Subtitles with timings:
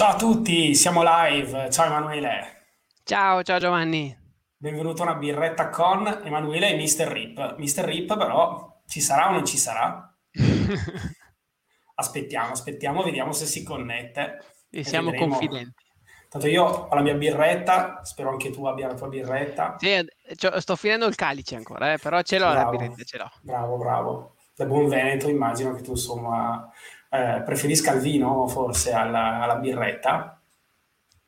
[0.00, 1.68] Ciao a tutti, siamo live.
[1.70, 2.68] Ciao Emanuele.
[3.04, 4.16] Ciao, ciao Giovanni.
[4.56, 7.06] Benvenuto a una birretta con Emanuele e Mr.
[7.06, 7.56] Rip.
[7.58, 7.84] Mr.
[7.84, 10.10] Rip però ci sarà o non ci sarà?
[11.96, 14.42] aspettiamo, aspettiamo, vediamo se si connette.
[14.70, 15.34] E, e siamo vedremo.
[15.34, 15.84] confidenti.
[16.30, 19.76] Tanto io ho la mia birretta, spero anche tu abbia la tua birretta.
[19.78, 20.02] Sì,
[20.36, 23.30] cioè, sto finendo il calice ancora, eh, però ce l'ho bravo, la birretta, ce l'ho.
[23.42, 24.36] Bravo, bravo.
[24.56, 26.70] Da buon Veneto immagino che tu insomma
[27.10, 30.40] eh, preferisca il vino forse alla, alla, birretta.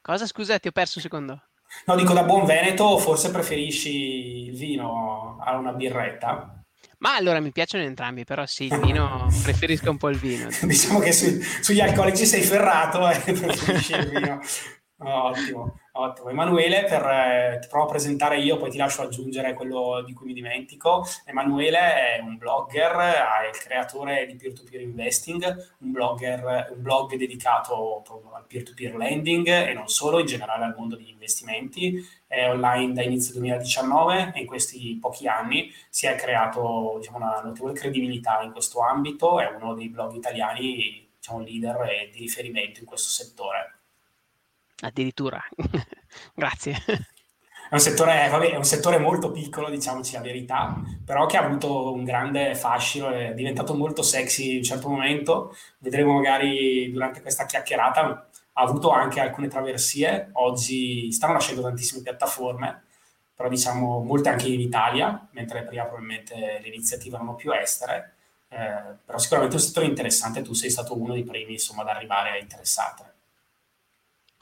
[0.00, 0.26] Cosa?
[0.26, 1.42] Scusa, ti ho perso un secondo.
[1.86, 6.62] No, dico da buon Veneto forse preferisci il vino a una birretta.
[6.98, 10.48] Ma allora mi piacciono entrambi, però sì, il vino preferisco un po' il vino.
[10.62, 14.40] diciamo che su, sugli alcolici sei ferrato e eh, preferisci il vino.
[15.04, 15.76] Ottimo.
[15.94, 16.30] Ottimo.
[16.30, 20.26] Emanuele, per, eh, ti provo a presentare io, poi ti lascio aggiungere quello di cui
[20.26, 21.04] mi dimentico.
[21.26, 28.02] Emanuele è un blogger, è il creatore di Peer-to-Peer Investing, un, blogger, un blog dedicato
[28.32, 32.02] al peer-to-peer lending e non solo, in generale al mondo degli investimenti.
[32.26, 37.40] È online da inizio 2019 e in questi pochi anni si è creato diciamo, una
[37.42, 42.80] notevole credibilità in questo ambito, è uno dei blog italiani diciamo, leader e di riferimento
[42.80, 43.81] in questo settore
[44.82, 45.42] addirittura.
[46.34, 46.76] Grazie.
[47.72, 51.44] È un, settore, vabbè, è un, settore, molto piccolo, diciamoci la verità, però che ha
[51.44, 55.56] avuto un grande fascino, è diventato molto sexy in un certo momento.
[55.78, 62.82] Vedremo magari durante questa chiacchierata, ha avuto anche alcune traversie, oggi stanno nascendo tantissime piattaforme,
[63.34, 68.16] però diciamo molte anche in Italia, mentre prima probabilmente le iniziative erano più estere,
[68.48, 71.88] eh, però sicuramente è un settore interessante, tu sei stato uno dei primi insomma, ad
[71.88, 73.02] arrivare a interessarti.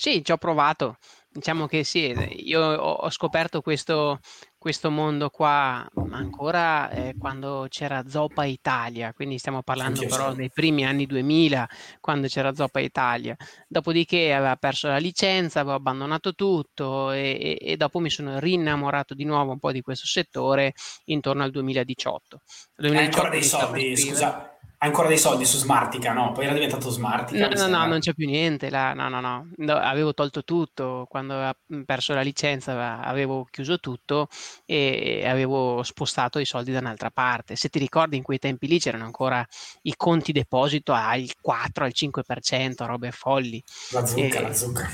[0.00, 0.96] Sì, ci ho provato.
[1.28, 2.06] Diciamo che sì,
[2.44, 4.18] io ho, ho scoperto questo,
[4.56, 10.86] questo mondo qua ancora eh, quando c'era Zoppa Italia, quindi stiamo parlando però dei primi
[10.86, 11.68] anni 2000,
[12.00, 13.36] quando c'era Zoppa Italia.
[13.68, 19.12] Dopodiché aveva perso la licenza, avevo abbandonato tutto e, e, e dopo mi sono rinnamorato
[19.12, 20.72] di nuovo un po' di questo settore
[21.04, 22.40] intorno al 2018.
[22.76, 24.49] 2018 Hai ancora dei soldi, scusa,
[24.82, 26.32] ancora dei soldi su Smartica, no?
[26.32, 27.48] Poi era diventato Smartica.
[27.48, 28.70] No, no, no, non c'è più niente.
[28.70, 28.94] Là.
[28.94, 29.74] No, no, no, no.
[29.74, 31.06] Avevo tolto tutto.
[31.08, 34.28] Quando aveva perso la licenza avevo chiuso tutto
[34.64, 37.56] e avevo spostato i soldi da un'altra parte.
[37.56, 39.46] Se ti ricordi, in quei tempi lì c'erano ancora
[39.82, 43.62] i conti deposito al 4, al 5%, robe folli.
[43.92, 44.42] La zucca, e...
[44.42, 44.88] la zucca.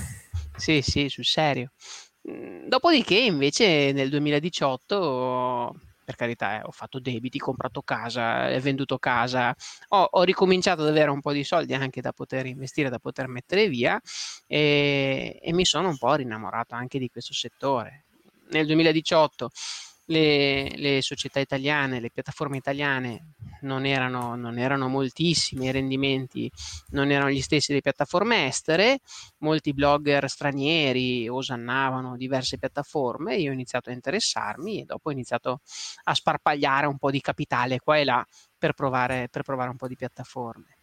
[0.56, 1.72] Sì, sì, sul serio.
[2.20, 9.52] Dopodiché, invece, nel 2018 per carità, eh, ho fatto debiti, comprato casa, ho venduto casa,
[9.88, 13.26] ho, ho, ricominciato ad avere un po' di soldi anche da poter investire, da poter
[13.26, 14.00] mettere via
[14.46, 18.04] e, e mi sono un po' rinnamorato anche di questo settore.
[18.50, 19.50] Nel 2018
[20.06, 26.50] le, le, società italiane, le piattaforme italiane non erano, non erano moltissime, i rendimenti
[26.90, 29.00] non erano gli stessi delle piattaforme estere,
[29.38, 35.60] molti blogger stranieri osannavano diverse piattaforme, io ho iniziato a interessarmi e dopo ho iniziato
[36.04, 39.88] a sparpagliare un po' di capitale qua e là per provare, per provare un po'
[39.88, 40.78] di piattaforme.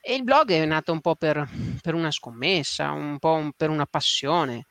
[0.00, 1.48] E il blog è nato un po' per,
[1.82, 4.66] per una scommessa, un po' per una passione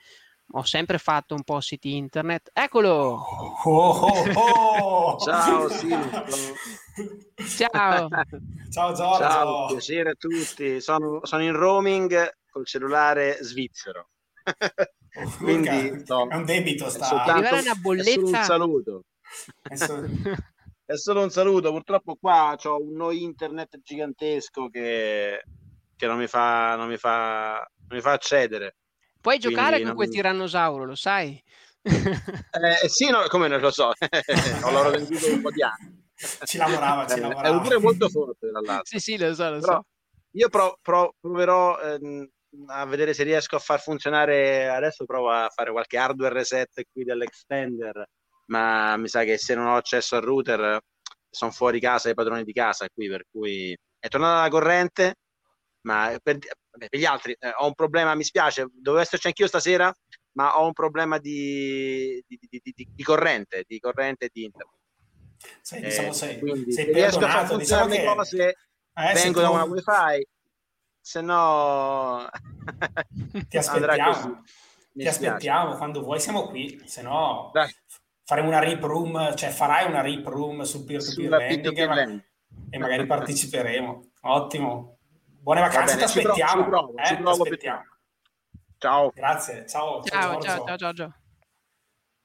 [0.51, 2.49] ho sempre fatto un po' siti internet.
[2.53, 2.89] Eccolo!
[2.89, 5.17] Oh, oh, oh.
[5.23, 6.25] Ciao Silvio.
[7.45, 8.07] Ciao.
[8.71, 9.17] Ciao Giorgio.
[9.17, 10.79] Ciao, piacere a tutti.
[10.79, 14.09] Sono, sono in roaming col cellulare svizzero.
[15.17, 17.05] Oh, Quindi no, è un debito sta.
[17.05, 18.11] Soltanto, arrivare una bolletta.
[18.11, 19.03] È solo un saluto.
[19.61, 20.07] È solo...
[20.85, 21.71] è solo un saluto.
[21.71, 25.43] Purtroppo qua ho un no internet gigantesco che,
[25.95, 28.77] che non, mi fa, non, mi fa, non mi fa accedere.
[29.25, 29.95] Puoi giocare con non...
[29.95, 31.41] quel tirannosauro, lo sai?
[31.81, 33.87] eh, sì, no, come non lo so,
[34.61, 36.03] ho l'ho venduto un po' di anni.
[36.43, 37.47] Ci lavorava, ci lavorava.
[37.47, 38.85] È un pure molto forte dall'altro.
[38.85, 39.85] Sì, sì, lo so, lo Però so.
[40.33, 42.29] Io pro, pro, proverò ehm,
[42.67, 47.03] a vedere se riesco a far funzionare, adesso provo a fare qualche hardware reset qui
[47.03, 48.07] dell'extender,
[48.49, 50.79] ma mi sa che se non ho accesso al router
[51.27, 55.15] sono fuori casa i padroni di casa qui, per cui è tornata la corrente,
[55.81, 56.37] ma per,
[56.77, 59.93] per gli altri eh, ho un problema, mi spiace, dovevo esserci anch'io stasera,
[60.33, 64.79] ma ho un problema di, di, di, di corrente, di corrente di internet.
[65.61, 68.47] Sì, diciamo, sei, quindi sei riesco a far funzionare diciamo le cose,
[68.93, 70.27] eh, vengo da una wifi,
[70.99, 72.29] se no
[73.47, 74.43] ti aspettiamo.
[74.91, 77.51] ti aspettiamo quando vuoi, siamo qui, se no
[78.25, 82.23] faremo una rip room, cioè farai una rip room sul peer-to-peer lending e, ma-
[82.69, 84.11] e, magari parteciperemo.
[84.21, 84.94] Ottimo.
[85.45, 86.63] Buone vacanze, ti aspettiamo.
[86.63, 87.83] Ci provo, eh, ci provo aspettiamo.
[88.79, 89.11] Ciao.
[89.13, 90.01] Grazie, ciao.
[90.01, 91.13] Ciao, ciao, ciao, Giorgio.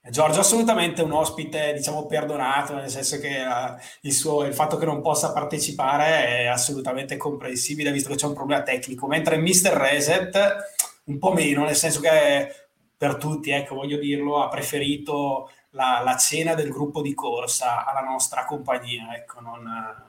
[0.08, 4.78] Giorgio è assolutamente un ospite, diciamo, perdonato, nel senso che uh, il, suo, il, fatto
[4.78, 9.72] che non possa partecipare è assolutamente comprensibile, visto che c'è un problema tecnico, mentre Mr.
[9.72, 10.56] Reset
[11.04, 16.16] un po' meno, nel senso che per tutti, ecco, voglio dirlo, ha preferito la, la
[16.16, 20.08] cena del gruppo di corsa alla nostra compagnia, ecco, non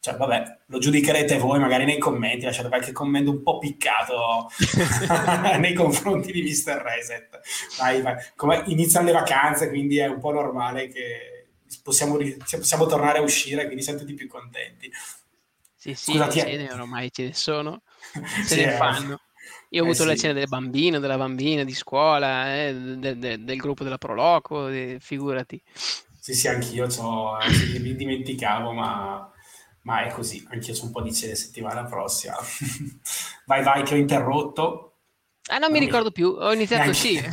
[0.00, 4.48] cioè, vabbè, lo giudicherete voi magari nei commenti, lasciate qualche commento un po' piccato
[5.58, 6.76] nei confronti di Mr.
[6.76, 7.40] Reset.
[7.78, 8.14] Vai, vai.
[8.36, 11.48] Come iniziano le vacanze, quindi è un po' normale che
[11.82, 14.88] possiamo, possiamo tornare a uscire, quindi siamo tutti più contenti.
[15.74, 17.82] Sì, sì, Scusate, cene ormai ce ne sono,
[18.44, 18.76] se sì, ne eh.
[18.76, 19.20] fanno.
[19.70, 20.10] Io ho avuto eh sì.
[20.10, 24.68] la cena del bambino, della bambina di scuola, eh, del, del, del, gruppo della Proloco,
[24.68, 25.60] eh, figurati.
[26.18, 26.86] Sì, sì, anch'io
[27.80, 29.30] mi dimenticavo, ma
[29.88, 32.36] ma è così, anche io sono un po' di cene settimana prossima.
[33.46, 34.96] vai, vai, che ho interrotto.
[35.46, 37.16] Ah, non, non mi ricordo più, ho iniziato sì.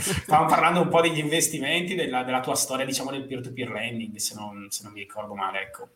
[0.00, 4.34] Stavamo parlando un po' degli investimenti, della, della tua storia, diciamo, del peer-to-peer lending, se
[4.34, 5.88] non, se non mi ricordo male, ecco.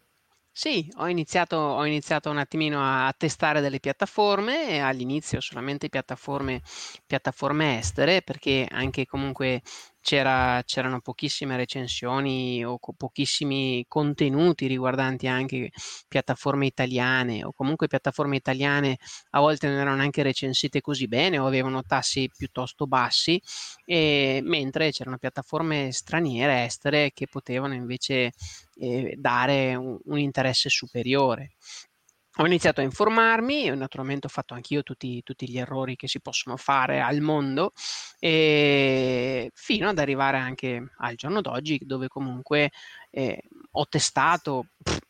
[0.52, 6.62] Sì, ho iniziato, ho iniziato un attimino a testare delle piattaforme, e all'inizio solamente piattaforme,
[7.04, 9.62] piattaforme estere, perché anche comunque
[10.04, 15.70] c'era, c'erano pochissime recensioni o co- pochissimi contenuti riguardanti anche
[16.06, 18.98] piattaforme italiane o comunque piattaforme italiane
[19.30, 23.40] a volte non erano neanche recensite così bene o avevano tassi piuttosto bassi,
[23.86, 28.32] e, mentre c'erano piattaforme straniere, estere, che potevano invece
[28.76, 31.52] eh, dare un, un interesse superiore
[32.36, 36.56] ho iniziato a informarmi, naturalmente ho fatto anch'io tutti, tutti, gli errori che si possono
[36.56, 37.72] fare al mondo,
[38.18, 42.70] e fino ad arrivare anche al giorno d'oggi, dove comunque
[43.10, 43.40] eh,
[43.72, 44.66] ho testato,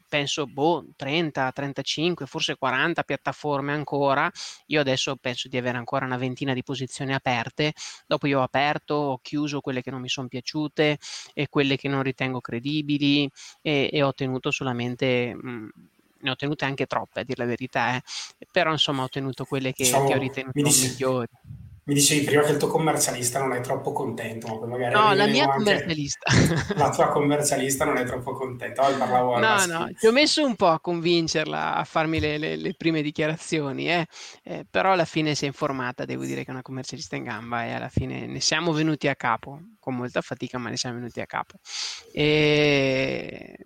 [0.06, 4.30] penso, boh, 30, 35, forse 40 piattaforme ancora.
[4.66, 7.72] Io adesso penso di avere ancora una ventina di posizioni aperte.
[8.06, 10.98] Dopo io ho aperto, ho chiuso quelle che non mi sono piaciute
[11.32, 13.28] e quelle che non ritengo credibili
[13.62, 15.34] e, e ho tenuto solamente...
[15.34, 15.68] Mh,
[16.24, 18.02] ne ho tenute anche troppe, a dire la verità, eh.
[18.50, 21.28] però insomma ho tenuto quelle che, diciamo, che ho ritenuto dice, migliori.
[21.86, 24.94] Mi dicevi prima che il tuo commercialista non è troppo contento, ma magari...
[24.94, 26.32] No, la mia commercialista.
[26.76, 28.86] La tua commercialista non è troppo contenta.
[28.86, 32.56] Oggi parlavo no, no, ti ho messo un po' a convincerla a farmi le, le,
[32.56, 34.06] le prime dichiarazioni, eh.
[34.44, 37.66] Eh, però alla fine si è informata, devo dire che è una commercialista in gamba
[37.66, 41.20] e alla fine ne siamo venuti a capo, con molta fatica, ma ne siamo venuti
[41.20, 41.58] a capo.
[42.14, 43.58] E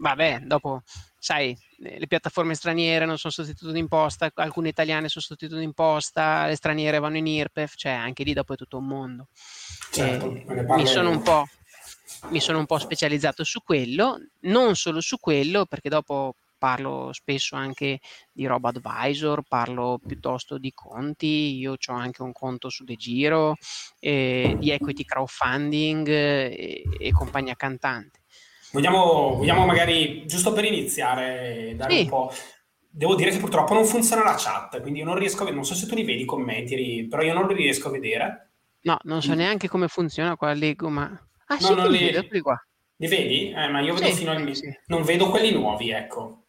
[0.00, 0.82] vabbè, dopo,
[1.20, 6.98] sai, le piattaforme straniere non sono sostituite d'imposta, alcune italiane sono sostituite d'imposta, le straniere
[6.98, 9.26] vanno in IRPEF, cioè anche lì dopo è tutto un mondo.
[9.90, 10.30] Certo,
[10.74, 11.46] mi, sono un po',
[12.30, 17.54] mi sono un po' specializzato su quello, non solo su quello, perché dopo parlo spesso
[17.54, 18.00] anche
[18.32, 23.56] di roba advisor, parlo piuttosto di conti, io ho anche un conto su De Giro,
[23.98, 28.19] eh, di equity crowdfunding eh, e compagnia cantante.
[28.72, 32.00] Vogliamo, vogliamo magari, giusto per iniziare, dare sì.
[32.02, 32.32] un po'...
[32.92, 35.64] Devo dire che purtroppo non funziona la chat, quindi io non riesco a vedere, non
[35.64, 38.50] so se tu li vedi i commenti, però io non li riesco a vedere.
[38.82, 39.36] No, non so mm.
[39.36, 41.04] neanche come funziona qua, leggo, ma...
[41.46, 42.10] Ah no, sì, non li...
[42.10, 42.60] Vedo, qua.
[42.96, 43.50] Li vedi?
[43.50, 44.54] Eh, ma io vedo sì, fino al...
[44.54, 44.68] Sì.
[44.86, 46.39] Non vedo quelli nuovi, ecco.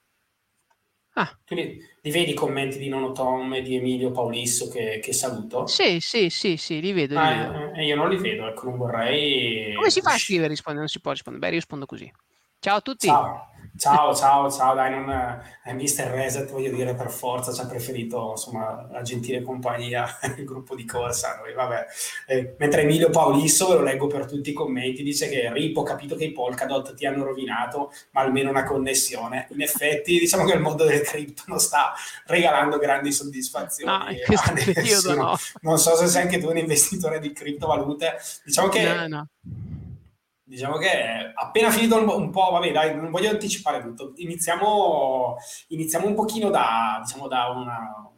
[1.13, 1.38] Ah.
[1.46, 5.68] Tu li, vedi i commenti di Nono Tom e di Emilio Paulisso che, che saluto?
[5.68, 7.18] Sì, sì, sì, sì, li vedo.
[7.20, 7.74] Ah, li vedo.
[7.74, 9.74] Eh, io non li vedo, ecco, non vorrei...
[9.75, 10.86] Come si fa a scrivere e rispondere?
[10.86, 11.46] Non si può rispondere.
[11.46, 12.10] Beh, rispondo così.
[12.60, 13.08] Ciao a tutti.
[13.08, 13.50] Ciao.
[13.82, 15.10] Ciao, ciao, ciao, dai, non
[15.64, 20.08] è Mister Reset, voglio dire, per forza ci ha preferito, insomma, la gentile compagnia,
[20.38, 21.88] il gruppo di corsa, noi, vabbè.
[22.28, 25.82] Eh, mentre Emilio Paulisso, ve lo leggo per tutti i commenti, dice che Rip, ho
[25.82, 29.48] capito che i Polkadot ti hanno rovinato, ma almeno una connessione.
[29.50, 31.94] In effetti, diciamo che il mondo del cripto non sta
[32.28, 33.92] regalando grandi soddisfazioni.
[33.92, 35.36] No, in questo periodo no.
[35.62, 38.94] Non so se sei anche tu un investitore di criptovalute, diciamo che...
[38.94, 39.28] No, no
[40.51, 45.38] diciamo che appena finito un po', vabbè dai, non voglio anticipare tutto, iniziamo,
[45.70, 48.12] iniziamo un pochino da, diciamo, da una,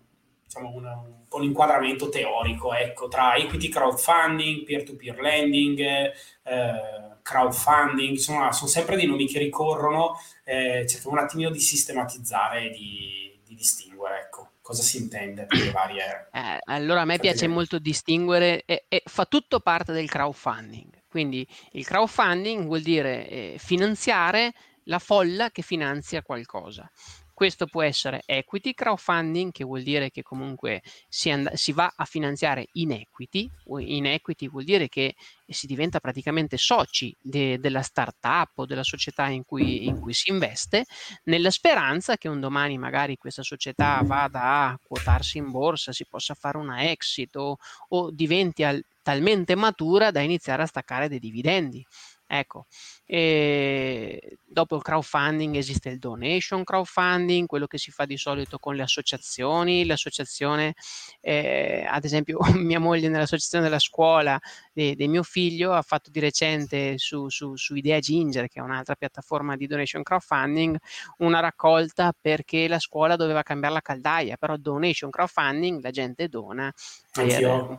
[0.43, 8.51] diciamo una, un po' l'inquadramento teorico, ecco, tra equity crowdfunding, peer-to-peer lending, eh, crowdfunding, insomma,
[8.51, 13.53] sono sempre dei nomi che ricorrono, eh, cerchiamo un attimino di sistematizzare e di, di
[13.53, 16.29] distinguere, ecco cosa si intende per le varie...
[16.31, 20.92] Eh, allora a me piace molto distinguere e, e, fa tutto parte del crowdfunding.
[21.13, 24.51] Quindi il crowdfunding vuol dire eh, finanziare
[24.85, 26.89] la folla che finanzia qualcosa.
[27.35, 32.05] questo può essere equity crowdfunding, che vuol dire che comunque si, and- si, va a
[32.05, 33.49] finanziare in equity.
[33.79, 35.15] In equity vuol dire che
[35.47, 40.29] si diventa praticamente soci de- della startup o della società in cui, in cui, si
[40.31, 40.85] investe,
[41.25, 46.33] nella speranza che un domani magari questa società vada a quotarsi in borsa, si possa
[46.35, 47.57] fare una exit o,
[47.89, 51.85] o diventi al- talmente matura da iniziare a staccare dei dividendi.
[52.25, 52.65] Ecco,
[53.05, 58.75] e dopo il crowdfunding esiste il donation crowdfunding, quello che si fa di solito con
[58.75, 59.85] le associazioni.
[59.85, 60.73] L'associazione,
[61.21, 64.39] eh, ad esempio, mia moglie nell'associazione della scuola
[64.71, 68.63] di, di mio figlio ha fatto di recente su, su, su, Idea Ginger, che è
[68.63, 70.75] un'altra piattaforma di donation crowdfunding,
[71.17, 76.73] una raccolta perché la scuola doveva cambiare la caldaia, però donation crowdfunding la gente dona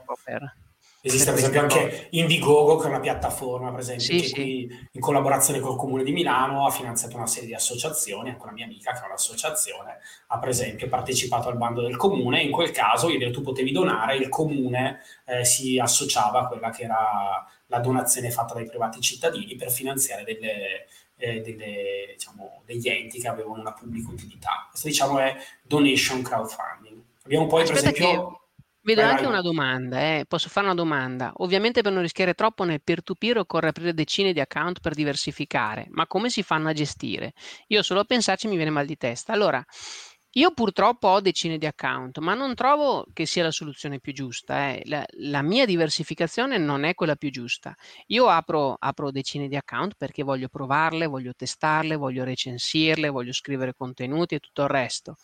[0.05, 0.64] po' per
[1.07, 4.33] Esiste per esempio anche Indiegogo, che è una piattaforma, per esempio, sì, che sì.
[4.33, 8.53] qui in collaborazione col Comune di Milano ha finanziato una serie di associazioni, anche una
[8.53, 12.71] mia amica che ha un'associazione, ha per esempio partecipato al bando del Comune, in quel
[12.71, 18.31] caso tu potevi donare, il Comune eh, si associava a quella che era la donazione
[18.31, 23.75] fatta dai privati cittadini per finanziare delle, eh, delle, diciamo, degli enti che avevano una
[23.75, 24.69] pubblica utilità.
[24.71, 26.99] Questo diciamo è donation crowdfunding.
[27.25, 28.29] Abbiamo poi Aspetta per esempio...
[28.31, 28.43] Che
[28.87, 29.33] Vedo vai, anche vai.
[29.33, 30.27] una domanda, eh.
[30.29, 31.33] posso fare una domanda?
[31.37, 36.07] Ovviamente per non rischiare troppo nel peer-to-peer occorre aprire decine di account per diversificare, ma
[36.07, 37.33] come si fanno a gestire?
[37.69, 39.33] Io solo a pensarci mi viene mal di testa.
[39.33, 39.65] Allora,
[40.35, 44.71] io purtroppo ho decine di account, ma non trovo che sia la soluzione più giusta.
[44.71, 44.83] Eh.
[44.87, 47.75] La, la, mia diversificazione non è quella più giusta.
[48.07, 53.75] Io apro, apro, decine di account perché voglio provarle, voglio testarle, voglio recensirle, voglio scrivere
[53.75, 55.17] contenuti e tutto il resto.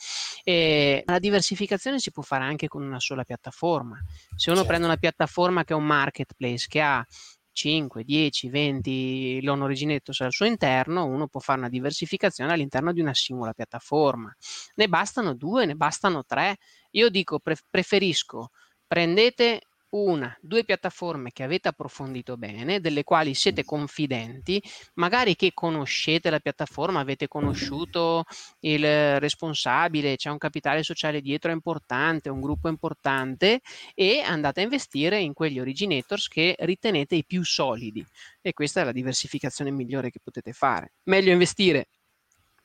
[0.45, 3.99] E la diversificazione si può fare anche con una sola piattaforma.
[4.37, 4.67] Se uno certo.
[4.67, 7.05] prende una piattaforma che è un marketplace, che ha
[7.52, 13.00] 5, 10, 20 loan originators al suo interno, uno può fare una diversificazione all'interno di
[13.00, 14.35] una singola piattaforma.
[14.76, 16.57] Ne bastano due, ne bastano tre.
[16.92, 18.50] Io dico, pre- preferisco
[18.90, 24.62] prendete una, due piattaforme che avete approfondito bene, delle quali siete confidenti,
[24.94, 28.25] magari che conoscete la piattaforma, avete conosciuto
[28.61, 33.61] il responsabile, c'è un capitale sociale dietro importante, un gruppo importante
[33.94, 38.04] e andate a investire in quegli originators che ritenete i più solidi.
[38.40, 40.92] E questa è la diversificazione migliore che potete fare.
[41.04, 41.88] Meglio investire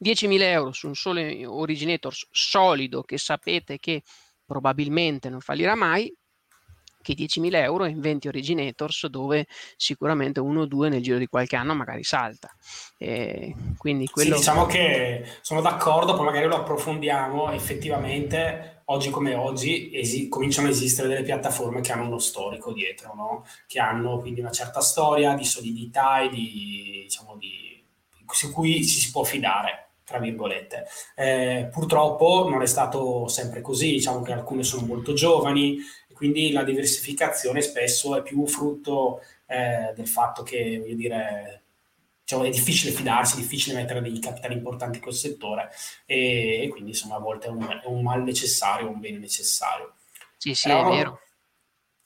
[0.03, 1.21] 10.000 euro su un solo
[1.57, 4.03] originator solido che sapete che
[4.45, 6.13] probabilmente non fallirà mai
[7.05, 9.45] che 10.000 euro in 20 originators dove
[9.77, 12.49] sicuramente uno o due nel giro di qualche anno magari salta.
[12.97, 14.33] E quindi quello...
[14.33, 20.67] Sì, diciamo che sono d'accordo, poi magari lo approfondiamo, effettivamente oggi come oggi esi- cominciano
[20.67, 23.45] a esistere delle piattaforme che hanno uno storico dietro, no?
[23.67, 27.83] che hanno quindi una certa storia di solidità e di, diciamo, di,
[28.31, 30.85] su cui ci si può fidare tra virgolette.
[31.15, 35.77] Eh, purtroppo non è stato sempre così, diciamo che alcune sono molto giovani,
[36.15, 41.63] quindi la diversificazione spesso è più frutto eh, del fatto che, voglio dire,
[42.21, 45.69] diciamo, è difficile fidarsi, è difficile mettere dei capitali importanti in quel settore
[46.05, 49.93] e, e quindi insomma a volte è un, è un, mal necessario, un bene necessario.
[50.37, 51.19] Sì, sì, eravamo, è vero.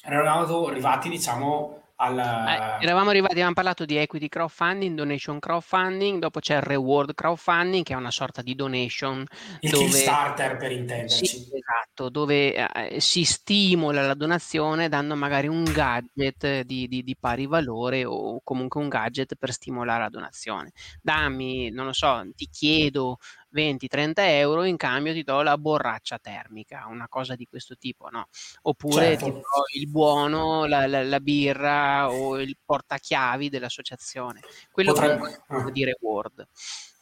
[0.02, 2.78] Eravamo arrivati, diciamo, alla...
[2.80, 7.84] Eh, eravamo arrivati, abbiamo parlato di equity crowdfunding, donation crowdfunding, dopo c'è il reward crowdfunding
[7.84, 9.26] che è una sorta di donation.
[9.60, 9.86] Il dove...
[9.86, 11.26] Kickstarter per intenderci.
[11.26, 17.18] Sì, esatto, dove eh, si stimola la donazione dando magari un gadget di, di, di,
[17.18, 20.72] pari valore o comunque un gadget per stimolare la donazione.
[21.02, 23.18] Dammi, non lo so, ti chiedo
[23.54, 28.28] 20-30 euro, in cambio ti do la borraccia termica, una cosa di questo tipo, no?
[28.64, 29.26] Oppure certo.
[29.26, 29.42] ti do
[29.76, 34.42] il buono, la, la, la, birra o il portachiavi dell'associazione.
[34.72, 35.44] Quello Potrebbe...
[35.48, 36.48] vuol dire Word.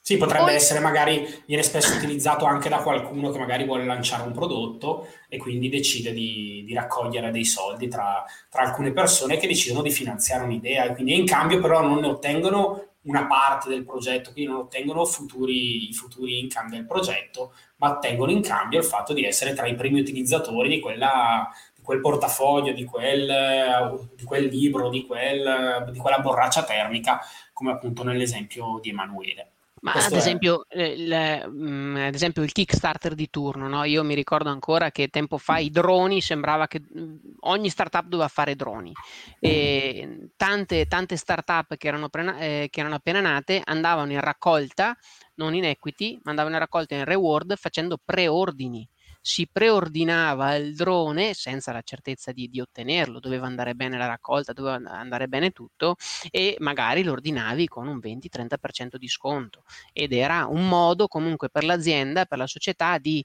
[0.08, 0.56] Sì, potrebbe Poi...
[0.56, 5.38] essere magari, viene spesso utilizzato anche da qualcuno che magari vuole lanciare un prodotto e
[5.38, 10.46] quindi decide di, di raccogliere dei soldi tra, tra, alcune persone che decidono di finanziare
[10.46, 14.62] un'idea e quindi in cambio però non ne ottengono una parte del progetto, quindi non
[14.62, 19.66] ottengono futuri, futuri income del progetto, ma ottengono in cambio il fatto di essere tra
[19.66, 25.90] i primi utilizzatori di, quella, di quel portafoglio, di quel, di quel libro, di, quel,
[25.92, 27.22] di quella borraccia termica,
[27.54, 29.52] come appunto nell'esempio di Emanuele.
[29.82, 33.84] Ma ad esempio, eh, il, mm, ad esempio, il Kickstarter di turno, no?
[33.84, 38.28] io mi ricordo ancora che tempo fa i droni sembrava che mm, ogni startup doveva
[38.28, 38.92] fare droni.
[39.40, 44.98] E tante, tante startup che erano, pre- eh, che erano appena nate andavano in raccolta,
[45.36, 48.88] non in equity, ma andavano in raccolta in reward facendo preordini
[49.28, 54.54] si preordinava il drone senza la certezza di, di ottenerlo, doveva andare bene la raccolta,
[54.54, 55.98] doveva andare bene tutto
[56.32, 61.66] e magari lo ordinavi con un 20-30% di sconto ed era un modo comunque per
[61.66, 63.22] l'azienda, per la società di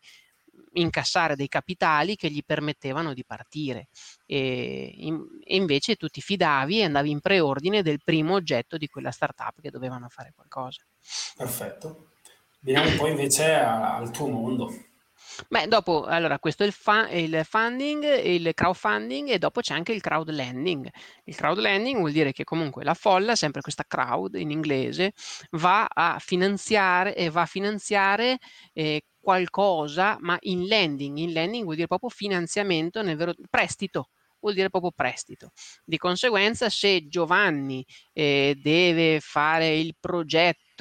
[0.72, 3.86] incassare dei capitali che gli permettevano di partire
[4.26, 8.88] e, in, e, invece tu ti fidavi e andavi in preordine del primo oggetto di
[8.88, 10.82] quella startup che dovevano fare qualcosa.
[11.36, 12.08] Perfetto.
[12.58, 14.90] Veniamo poi invece al tuo mondo.
[15.48, 19.92] Beh, dopo, allora, questo è il, fa- il, funding, il crowdfunding e dopo c'è anche
[19.92, 20.88] il crowd lending.
[21.24, 25.12] Il crowd lending vuol dire che comunque la folla, sempre questa crowd in inglese,
[25.52, 28.38] va a finanziare e va a finanziare
[28.72, 31.18] eh, qualcosa, ma in lending.
[31.18, 34.08] In lending vuol dire proprio finanziamento, nel vero prestito
[34.42, 35.50] vuol dire proprio prestito.
[35.84, 40.71] Di conseguenza, se Giovanni eh, deve fare il progetto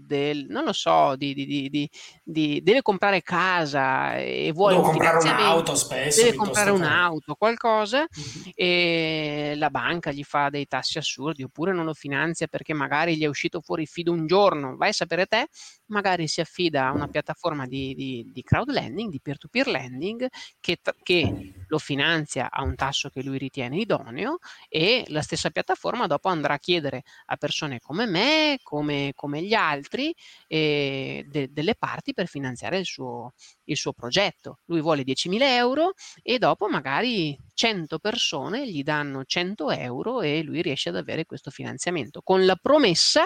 [0.00, 1.90] del, non lo so, di, di, di,
[2.22, 8.50] di deve comprare casa e vuole deve comprare un'auto spesso, deve comprare un'auto, qualcosa, mm-hmm.
[8.54, 13.22] e la banca gli fa dei tassi assurdi oppure non lo finanzia perché magari gli
[13.22, 15.48] è uscito fuori fido un giorno, vai a sapere te,
[15.86, 20.26] magari si affida a una piattaforma di, di, di crowd lending, di peer-to-peer lending,
[20.60, 24.38] che, che, lo finanzia a un tasso che lui ritiene idoneo
[24.68, 29.54] e la stessa piattaforma dopo andrà a chiedere a persone come me, come, come gli
[29.54, 30.14] altri,
[30.46, 33.32] eh, de, delle parti per finanziare il suo,
[33.64, 34.60] il suo progetto.
[34.66, 35.92] Lui vuole 10.000 euro
[36.22, 41.50] e dopo magari 100 persone gli danno 100 euro e lui riesce ad avere questo
[41.50, 43.24] finanziamento con la promessa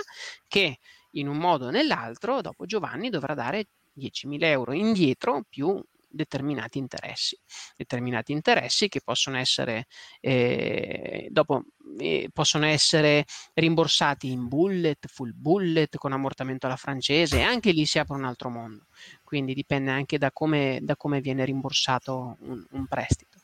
[0.49, 0.78] che
[1.12, 3.66] in un modo o nell'altro, dopo Giovanni dovrà dare
[3.99, 7.38] 10.000 euro indietro più determinati interessi,
[7.76, 9.87] determinati interessi che possono essere,
[10.21, 11.64] eh, dopo,
[11.99, 17.87] eh, possono essere rimborsati in bullet, full bullet, con ammortamento alla francese e anche lì
[17.87, 18.87] si apre un altro mondo,
[19.25, 23.38] quindi dipende anche da come, da come viene rimborsato un, un prestito.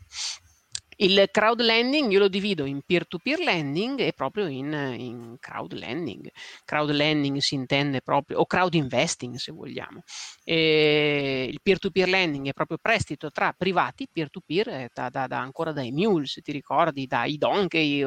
[1.00, 6.28] Il crowd lending io lo divido in peer-to-peer lending e proprio in, in crowd lending.
[6.64, 10.02] Crowd lending si intende proprio, o crowd investing se vogliamo.
[10.42, 15.70] E il peer-to-peer lending è proprio prestito tra privati, peer-to-peer, eh, da, da, da, ancora
[15.70, 18.00] dai mules, ti ricordi, dai donkey,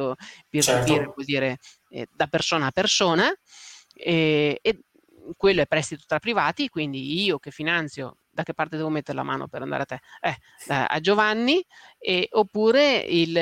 [0.49, 1.13] peer-to-peer certo.
[1.15, 1.57] vuol dire
[1.89, 3.33] eh, da persona a persona.
[3.93, 4.79] E, e
[5.37, 9.23] quello è prestito tra privati, quindi io che finanzio da che parte devo mettere la
[9.23, 9.99] mano per andare a te?
[10.21, 10.35] Eh,
[10.67, 11.63] a Giovanni,
[11.97, 13.35] e, oppure il,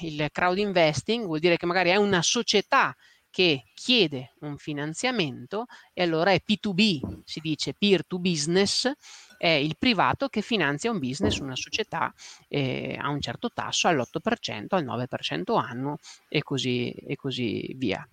[0.00, 2.94] il crowd investing vuol dire che magari è una società
[3.36, 8.90] che chiede un finanziamento e allora è P2B, si dice peer to business,
[9.36, 12.14] è il privato che finanzia un business, una società
[12.48, 18.08] eh, a un certo tasso, all'8%, al 9% annuo e così, e così via.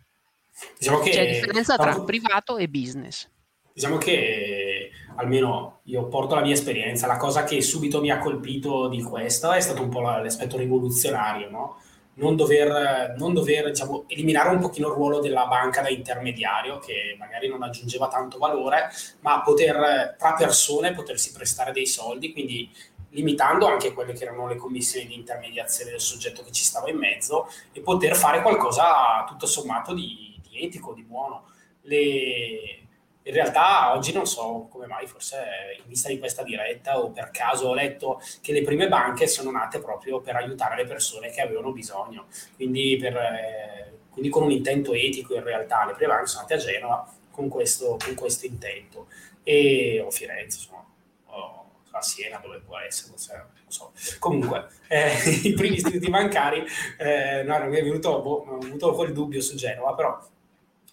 [0.77, 3.29] Diciamo C'è differenza tra privato e business.
[3.73, 8.88] Diciamo che almeno io porto la mia esperienza, la cosa che subito mi ha colpito
[8.88, 11.77] di questo è stato un po' l'aspetto rivoluzionario, no?
[12.15, 17.15] non dover, non dover diciamo, eliminare un pochino il ruolo della banca da intermediario, che
[17.17, 18.89] magari non aggiungeva tanto valore,
[19.21, 22.69] ma poter tra persone potersi prestare dei soldi, quindi
[23.09, 26.97] limitando anche quelle che erano le commissioni di intermediazione del soggetto che ci stava in
[26.97, 31.45] mezzo e poter fare qualcosa tutto sommato di, di etico, di buono.
[31.81, 32.83] Le,
[33.25, 35.38] in realtà oggi non so come mai, forse
[35.77, 39.51] in vista di questa diretta o per caso ho letto che le prime banche sono
[39.51, 44.51] nate proprio per aiutare le persone che avevano bisogno, quindi, per, eh, quindi con un
[44.51, 45.86] intento etico in realtà.
[45.86, 49.07] Le prime banche sono nate a Genova con questo, con questo intento.
[49.43, 50.86] E o Firenze insomma
[51.25, 53.91] o a Siena dove può essere, non so.
[54.19, 55.12] Comunque, eh,
[55.43, 56.65] i primi istituti bancari,
[56.97, 60.19] eh, no, mi è venuto, boh, ho avuto quel dubbio su Genova, però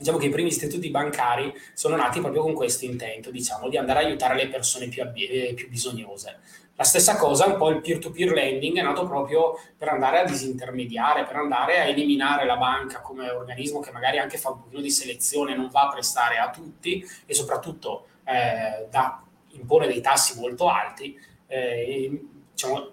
[0.01, 4.01] diciamo che i primi istituti bancari sono nati proprio con questo intento, diciamo, di andare
[4.01, 6.39] a aiutare le persone più, abbi- più bisognose.
[6.75, 11.27] La stessa cosa, un po' il peer-to-peer lending è nato proprio per andare a disintermediare,
[11.27, 14.91] per andare a eliminare la banca come organismo che magari anche fa un pochino di
[14.91, 20.71] selezione, non va a prestare a tutti e soprattutto eh, da, impone dei tassi molto
[20.71, 21.15] alti,
[21.47, 22.19] eh,
[22.53, 22.93] diciamo,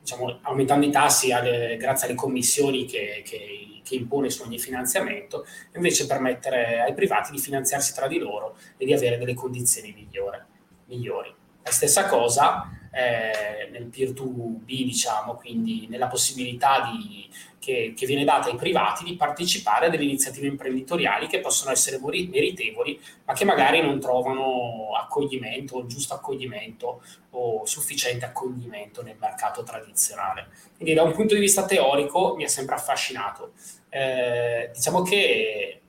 [0.00, 5.46] diciamo, aumentando i tassi alle, grazie alle commissioni che, che che impone su ogni finanziamento,
[5.76, 10.46] invece permettere ai privati di finanziarsi tra di loro e di avere delle condizioni migliore,
[10.86, 11.32] migliori.
[11.62, 18.48] La stessa cosa eh, nel peer-to-B, diciamo, quindi nella possibilità di, che, che, viene data
[18.48, 23.82] ai privati di partecipare a delle iniziative imprenditoriali che possono essere meritevoli, ma che magari
[23.82, 30.48] non trovano accoglimento o giusto accoglimento o sufficiente accoglimento nel mercato tradizionale.
[30.74, 33.52] Quindi da un punto di vista teorico mi ha sempre affascinato.
[33.96, 35.80] Eh, diciamo che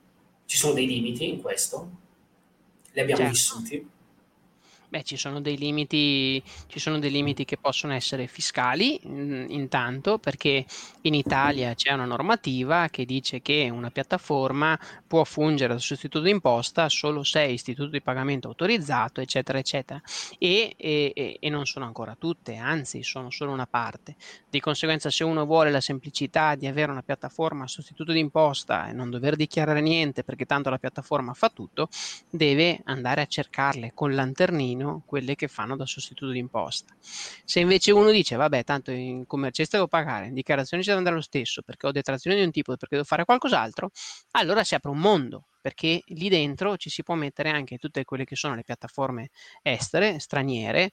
[0.46, 1.90] ci sono dei limiti in questo,
[2.92, 3.34] li abbiamo certo.
[3.34, 3.90] vissuti
[4.90, 6.42] Beh, ci sono dei limiti,
[6.76, 10.64] sono dei limiti che possono essere fiscali, mm, intanto, perché
[11.02, 16.88] in Italia c'è una normativa che dice che una piattaforma può fungere da sostituto d'imposta
[16.88, 20.00] solo se è istituto di pagamento autorizzato, eccetera, eccetera.
[20.38, 24.16] E, e, e non sono ancora tutte, anzi, sono solo una parte.
[24.48, 28.92] Di conseguenza, se uno vuole la semplicità di avere una piattaforma a sostituto d'imposta e
[28.94, 31.88] non dover dichiarare niente perché tanto la piattaforma fa tutto,
[32.30, 36.94] deve andare a cercarle con lanternino meno quelle che fanno da sostituto d'imposta.
[37.44, 41.16] Se invece uno dice, vabbè, tanto in commercialista devo pagare, in dichiarazione ci devo andare
[41.16, 43.90] lo stesso, perché ho detrazioni di un tipo, perché devo fare qualcos'altro,
[44.32, 48.24] allora si apre un mondo, perché lì dentro ci si può mettere anche tutte quelle
[48.24, 49.30] che sono le piattaforme
[49.62, 50.90] estere, straniere,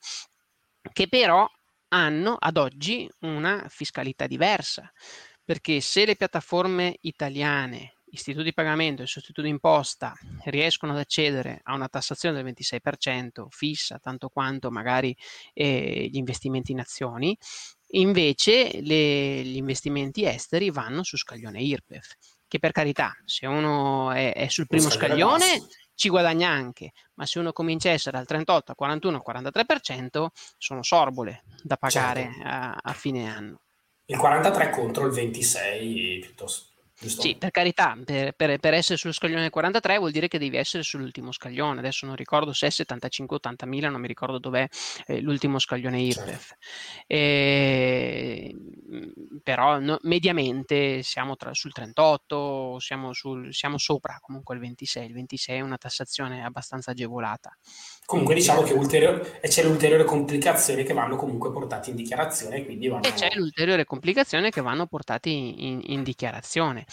[0.92, 1.48] che però
[1.90, 4.92] hanno ad oggi una fiscalità diversa,
[5.44, 10.14] perché se le piattaforme italiane istituti di pagamento e sostituto d'imposta
[10.46, 15.16] riescono ad accedere a una tassazione del 26% fissa, tanto quanto magari
[15.54, 17.38] eh, gli investimenti in azioni,
[17.92, 22.16] invece le, gli investimenti esteri vanno su scaglione IRPEF,
[22.48, 27.40] che per carità, se uno è, è sul primo scaglione ci guadagna anche, ma se
[27.40, 32.48] uno comincia a essere al 38, 41, 43%, sono sorbole da pagare certo.
[32.48, 33.62] a, a fine anno.
[34.08, 37.24] Il 43 contro il 26 piuttosto Giusto?
[37.24, 40.82] Sì, per carità, per, per, per, essere sullo scaglione 43 vuol dire che devi essere
[40.82, 41.80] sull'ultimo scaglione.
[41.80, 44.66] Adesso non ricordo se è 75-80 mila, non mi ricordo dov'è
[45.08, 46.48] eh, l'ultimo scaglione IRPEF.
[46.48, 46.56] Certo.
[47.08, 48.56] Eh,
[49.44, 55.06] però no, mediamente siamo tra, sul 38, siamo, sul, siamo, sopra comunque il 26.
[55.06, 57.58] Il 26 è una tassazione abbastanza agevolata.
[58.06, 62.64] Comunque diciamo che ulteriore, c'è l'ulteriore complicazione che vanno comunque portati in dichiarazione.
[62.64, 63.04] Quindi vanno...
[63.04, 66.86] E c'è l'ulteriore complicazione che vanno portati in, in, in dichiarazione.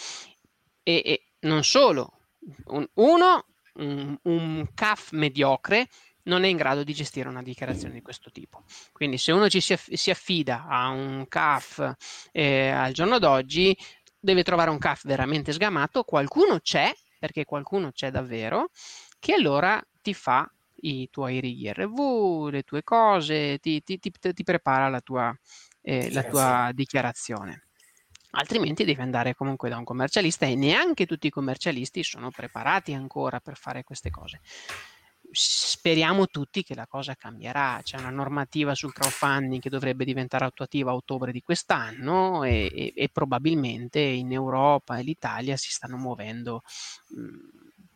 [0.81, 2.19] E, e, non solo,
[2.65, 3.45] un, uno,
[3.75, 5.87] un, un CAF mediocre
[6.23, 8.63] non è in grado di gestire una dichiarazione di questo tipo.
[8.91, 11.95] Quindi se uno ci si, aff- si affida a un CAF
[12.31, 13.77] eh, al giorno d'oggi,
[14.17, 18.69] deve trovare un CAF veramente sgamato, qualcuno c'è, perché qualcuno c'è davvero,
[19.19, 20.49] che allora ti fa
[20.83, 25.35] i tuoi righi RV, le tue cose, ti, ti, ti, ti prepara la tua,
[25.81, 27.67] eh, la tua dichiarazione.
[28.35, 33.39] Altrimenti devi andare comunque da un commercialista e neanche tutti i commercialisti sono preparati ancora
[33.39, 34.41] per fare queste cose.
[35.31, 37.79] Speriamo tutti che la cosa cambierà.
[37.83, 42.93] C'è una normativa sul crowdfunding che dovrebbe diventare attuativa a ottobre di quest'anno e, e,
[42.95, 46.63] e probabilmente in Europa e l'Italia si stanno muovendo
[47.09, 47.37] mh, mm,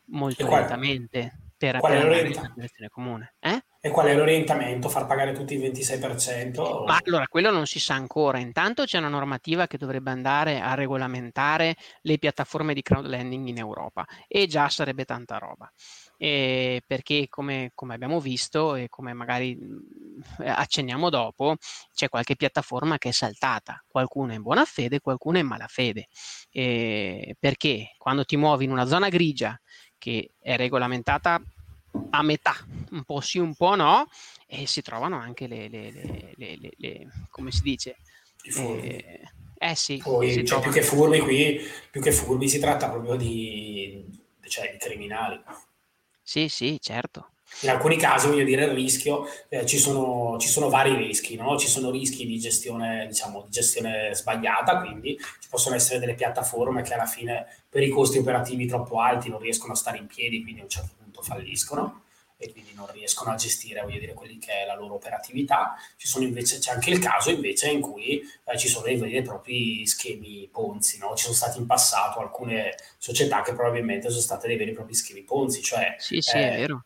[0.06, 3.36] molto lentamente per, qual per direzione comune.
[3.40, 3.62] Eh?
[3.80, 4.90] E qual è l'orientamento?
[4.90, 6.86] Far pagare tutti il 26%?
[6.86, 8.38] Ma allora, quello non si sa ancora.
[8.40, 14.06] Intanto c'è una normativa che dovrebbe andare a regolamentare le piattaforme di crowdlending in Europa
[14.28, 15.72] e già sarebbe tanta roba.
[16.20, 19.56] Eh, perché come, come, abbiamo visto e come magari
[20.40, 21.56] accenniamo dopo,
[21.94, 26.08] c'è qualche piattaforma che è saltata, qualcuno è in buona fede, qualcuno è in malafede.
[26.50, 29.58] Eh, perché quando ti muovi in una zona grigia
[29.98, 31.42] che è regolamentata
[32.10, 32.56] a metà,
[32.92, 34.08] un po' sì, un po' no,
[34.48, 35.92] e si trovano anche le, le,
[36.36, 37.98] le, le come si dice?
[38.44, 38.88] I furbi.
[38.88, 39.22] Eh,
[39.58, 39.98] eh sì.
[39.98, 41.60] Poi, cioè, più che furbi qui,
[41.92, 44.06] più che furbi si tratta proprio di,
[44.48, 45.42] cioè, di criminali.
[46.22, 47.32] Sì, sì, certo.
[47.62, 51.58] In alcuni casi, voglio dire, il rischio, eh, ci, sono, ci, sono, vari rischi, no?
[51.58, 56.84] ci sono rischi di gestione, diciamo, di gestione sbagliata, quindi ci possono essere delle piattaforme
[56.84, 60.44] che alla fine per i costi operativi troppo alti non riescono a stare in piedi,
[60.44, 62.04] quindi a un certo punto falliscono
[62.38, 65.76] e quindi non riescono a gestire, voglio dire, quelli che è la loro operatività.
[66.20, 69.88] Invece, c'è anche il caso invece in cui eh, ci sono dei veri e propri
[69.88, 71.16] schemi Ponzi, no?
[71.16, 74.94] Ci sono stati in passato alcune società che probabilmente sono state dei veri e propri
[74.94, 75.96] schemi Ponzi, cioè...
[75.98, 76.84] Sì, sì, eh, è vero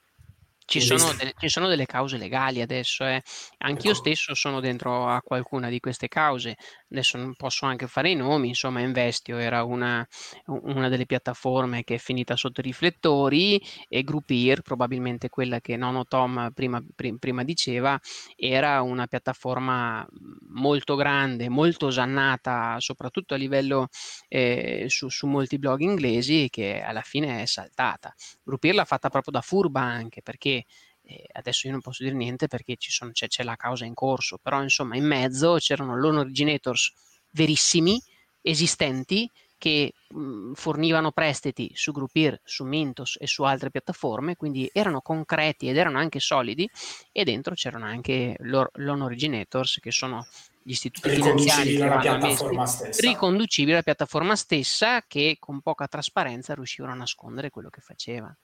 [0.79, 3.21] ci sono, delle, ci sono, delle, cause legali adesso, eh.
[3.59, 3.99] anch'io ecco.
[3.99, 6.55] stesso sono dentro a qualcuna di queste cause,
[6.91, 10.05] adesso non posso anche fare i nomi, insomma Investio era una,
[10.45, 16.05] una delle piattaforme che è finita sotto i riflettori e Groupier, probabilmente quella che Nono
[16.05, 16.83] Tom prima,
[17.19, 17.99] prima diceva,
[18.35, 20.05] era una piattaforma
[20.49, 23.87] molto grande, molto osannata, soprattutto a livello
[24.27, 28.13] eh, su, su molti blog inglesi che alla fine è saltata.
[28.43, 30.65] Groupier l'ha fatta proprio da furba anche perché
[31.03, 34.37] eh, adesso io non posso dire niente perché sono, c'è, c'è, la causa in corso,
[34.37, 36.93] però insomma in mezzo c'erano loan originators
[37.31, 38.01] verissimi,
[38.41, 39.29] esistenti,
[39.61, 45.69] che mh, fornivano prestiti su Groupier, su Mintos e su altre piattaforme, quindi erano concreti
[45.69, 46.67] ed erano anche solidi
[47.11, 50.25] e dentro c'erano anche loan originators che sono
[50.63, 53.07] gli istituti finanziari alla piattaforma stessa.
[53.07, 58.35] riconducibili alla piattaforma stessa che con poca trasparenza riuscivano a nascondere quello che faceva.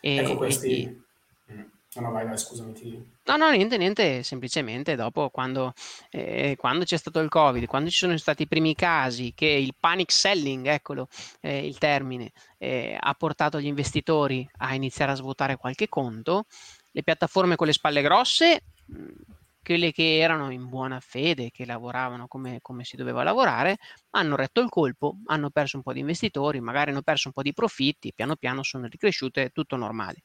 [0.00, 0.84] E, ecco questi...
[1.44, 2.72] Quindi, No, no, vai, vai, scusami.
[2.72, 3.04] Ti...
[3.24, 5.74] No, no, niente, niente, semplicemente dopo quando,
[6.10, 9.74] eh, quando, c'è stato il Covid, quando ci sono stati i primi casi che il
[9.78, 11.08] panic selling, eccolo
[11.40, 16.46] eh, il termine, eh, ha portato gli investitori a iniziare a svuotare qualche conto,
[16.92, 18.62] le piattaforme con le spalle grosse
[19.62, 23.78] quelle che erano in buona fede, che lavoravano come, come, si doveva lavorare,
[24.10, 27.42] hanno retto il colpo, hanno perso un po' di investitori, magari hanno perso un po'
[27.42, 30.22] di profitti, piano piano sono ricresciute, tutto normale.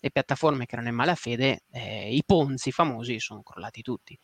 [0.00, 4.18] Le piattaforme che erano in malafede, eh, i ponzi famosi, sono crollati tutti.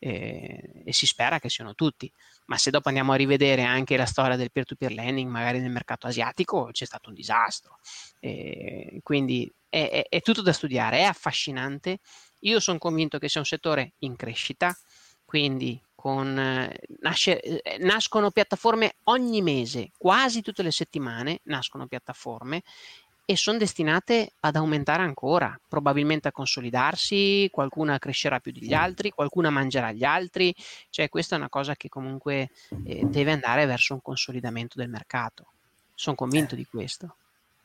[0.00, 2.12] Eh, e si spera che siano tutti.
[2.46, 6.06] Ma se dopo andiamo a rivedere anche la storia del peer-to-peer lending, magari nel mercato
[6.06, 7.78] asiatico, c'è stato un disastro.
[8.20, 11.98] Eh, quindi è, è, è tutto da studiare, è affascinante
[12.40, 14.76] io sono convinto che sia un settore in crescita,
[15.24, 22.62] quindi con, eh, nasce, eh, nascono piattaforme ogni mese, quasi tutte le settimane nascono piattaforme
[23.30, 29.50] e sono destinate ad aumentare ancora, probabilmente a consolidarsi, qualcuna crescerà più degli altri, qualcuna
[29.50, 30.54] mangerà gli altri,
[30.88, 32.48] cioè questa è una cosa che comunque
[32.86, 35.52] eh, deve andare verso un consolidamento del mercato.
[35.94, 37.16] Sono convinto di questo.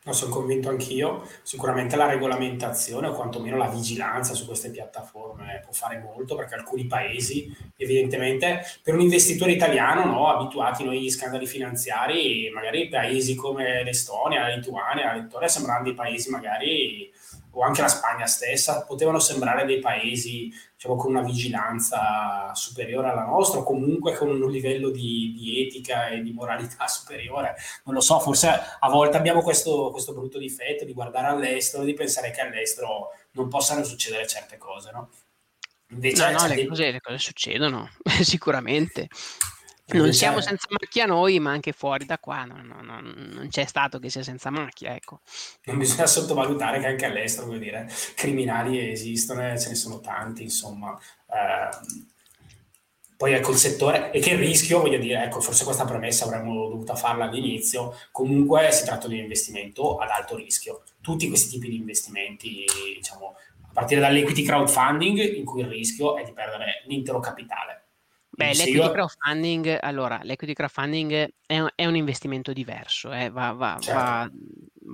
[0.06, 5.72] No, sono convinto anch'io, sicuramente la regolamentazione o quantomeno la vigilanza su queste piattaforme può
[5.72, 11.46] fare molto perché alcuni paesi, evidentemente, per un investitore italiano no, abituati noi agli scandali
[11.46, 17.10] finanziari, magari paesi come l'Estonia, la Lituania, la Lettonia sembrano dei paesi magari
[17.52, 20.52] o anche la Spagna stessa, potevano sembrare dei paesi
[20.84, 26.08] diciamo, con una vigilanza superiore alla nostra, o comunque con un livello di, di, etica
[26.08, 27.56] e di moralità superiore.
[27.84, 31.86] Non lo so, forse a volte abbiamo questo, questo brutto difetto di guardare all'estero e
[31.86, 35.10] di pensare che all'estero non possano succedere certe cose, no?
[35.90, 36.66] Invece, no, no, le, dei...
[36.66, 39.08] cose, le cose succedono, sicuramente.
[39.86, 43.66] Non siamo senza macchia noi, ma anche fuori da qua no, no, no, non c'è
[43.66, 44.94] stato che sia senza macchia.
[44.94, 45.20] Ecco.
[45.64, 50.98] Non bisogna sottovalutare che anche all'estero, voglio dire, criminali esistono, ce ne sono tanti, insomma.
[51.26, 52.02] Eh,
[53.16, 56.68] poi ecco il settore e che il rischio, voglio dire, ecco, forse questa premessa avremmo
[56.68, 60.82] dovuto farla all'inizio, comunque si tratta di un investimento ad alto rischio.
[61.02, 62.64] Tutti questi tipi di investimenti,
[62.96, 67.83] diciamo, a partire dall'equity crowdfunding, in cui il rischio è di perdere l'intero capitale
[68.36, 68.90] Beh, l'equity io...
[68.90, 74.00] crowdfunding, allora, l'equity crowdfunding è un, è un investimento diverso, eh, va, va, certo.
[74.00, 74.30] va,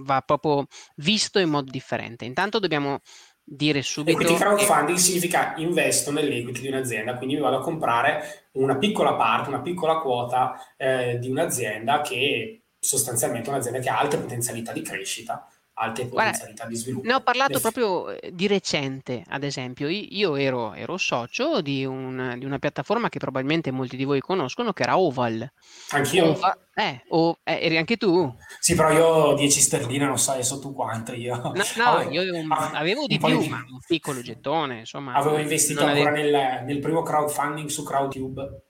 [0.05, 2.25] va, proprio visto in modo differente.
[2.25, 3.01] Intanto dobbiamo
[3.43, 4.19] dire subito...
[4.19, 5.03] Equity crowdfunding che...
[5.03, 9.99] significa investo nell'equity di un'azienda, quindi mi vado a comprare una piccola parte, una piccola
[9.99, 15.47] quota eh, di un'azienda che sostanzialmente è un'azienda che ha alte potenzialità di crescita
[15.81, 17.07] alte potenzialità Guarda, di sviluppo.
[17.07, 17.61] Ne ho parlato Nel...
[17.61, 23.09] proprio eh, di recente, ad esempio, io ero, ero socio di, un, di, una piattaforma
[23.09, 25.51] che probabilmente molti di voi conoscono, che era Oval.
[25.91, 26.33] Anch'io.
[26.33, 28.33] Oval, eh, o, eh, eri anche tu?
[28.59, 31.37] Sì, però io 10 sterline non sai so tu quanto io.
[31.37, 33.49] No, no avevo, io avevo, ah, avevo di più, di...
[33.49, 35.15] ma un piccolo gettone, insomma.
[35.15, 36.37] Avevo investito ancora avevo...
[36.37, 38.70] nel, nel primo crowdfunding su Crowdtube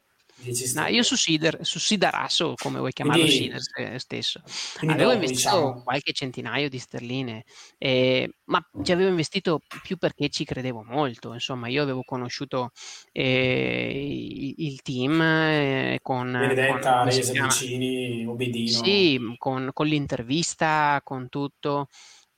[0.74, 4.40] No, io su Sider, su Sidarasso, come vuoi chiamarlo, quindi, Sider stesso,
[4.86, 5.82] avevo investito diciamo.
[5.82, 7.44] qualche centinaio di sterline,
[7.78, 11.32] eh, ma ci avevo investito più perché ci credevo molto.
[11.32, 12.70] Insomma, io avevo conosciuto
[13.12, 18.82] eh, il, team eh, con Benedetta, Resa Vicini, Obedino.
[18.82, 21.88] Sì, con, con l'intervista, con tutto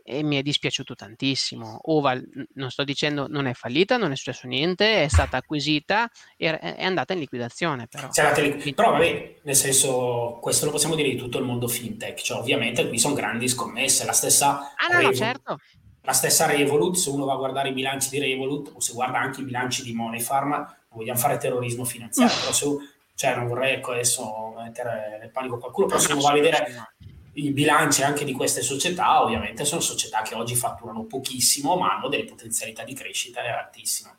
[0.05, 1.79] e mi è dispiaciuto tantissimo.
[1.85, 6.59] Oval, non sto dicendo, non è fallita, non è successo niente, è stata acquisita e
[6.59, 7.89] è andata in liquidazione.
[7.89, 8.09] Però,
[8.41, 12.39] li- però vabbè, nel senso, questo lo possiamo dire di tutto il mondo fintech, cioè
[12.39, 14.73] ovviamente qui sono grandi scommesse, la stessa...
[14.77, 15.59] Ah no, Revolut, no certo.
[16.05, 19.19] La stessa Revolut, se uno va a guardare i bilanci di Revolut o se guarda
[19.19, 22.41] anche i bilanci di Moneyfarm, non vogliamo fare terrorismo finanziario, mm.
[22.41, 22.67] però se
[23.15, 26.92] cioè non vorrei ecco, adesso mettere nel panico qualcuno, però se uno va a vedere
[27.35, 32.09] i bilanci anche di queste società ovviamente sono società che oggi fatturano pochissimo ma hanno
[32.09, 34.19] delle potenzialità di crescita altissime.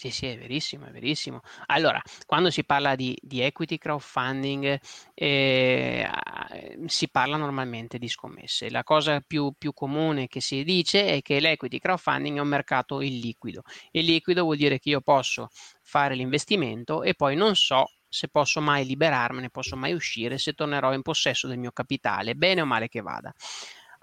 [0.00, 1.42] Sì, sì, è verissimo, è verissimo.
[1.66, 4.80] Allora, quando si parla di, di equity crowdfunding,
[5.12, 6.08] eh,
[6.86, 8.70] si parla normalmente di scommesse.
[8.70, 13.02] La cosa più, più, comune che si dice è che l'equity crowdfunding è un mercato
[13.02, 13.60] illiquido.
[13.90, 15.50] Illiquido vuol dire che io posso
[15.82, 20.92] fare l'investimento e poi non so se posso mai liberarmene, posso mai uscire, se tornerò
[20.92, 23.32] in possesso del mio capitale, bene o male che vada.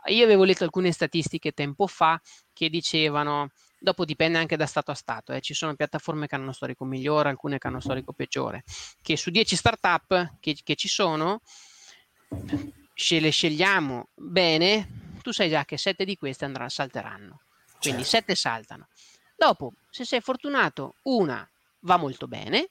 [0.05, 2.19] Io avevo letto alcune statistiche tempo fa
[2.53, 6.45] che dicevano, dopo dipende anche da stato a stato, eh, ci sono piattaforme che hanno
[6.45, 8.63] uno storico migliore, alcune che hanno uno storico peggiore,
[9.01, 11.41] che su 10 startup che, che ci sono,
[12.93, 17.41] se le scegliamo bene, tu sai già che 7 di queste andranno, salteranno,
[17.81, 18.33] quindi certo.
[18.33, 18.87] 7 saltano.
[19.35, 21.47] Dopo, se sei fortunato, una
[21.81, 22.69] va molto bene,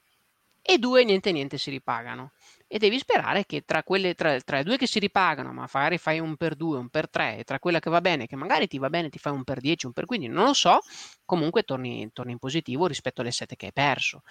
[0.68, 2.32] e due niente niente si ripagano
[2.66, 5.98] e devi sperare che tra quelle tra, tra, le due che si ripagano, ma magari
[5.98, 8.66] fai un per due, un per tre, e tra quella che va bene, che magari
[8.66, 10.80] ti va bene, ti fai un per dieci, un per quindici, non lo so,
[11.24, 14.22] comunque torni, torni in positivo rispetto alle sette che hai perso.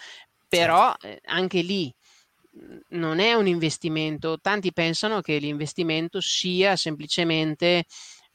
[0.50, 1.08] Però certo.
[1.08, 1.93] eh, anche lì
[2.52, 7.86] mhmm, non è un investimento, tanti pensano che l'investimento sia semplicemente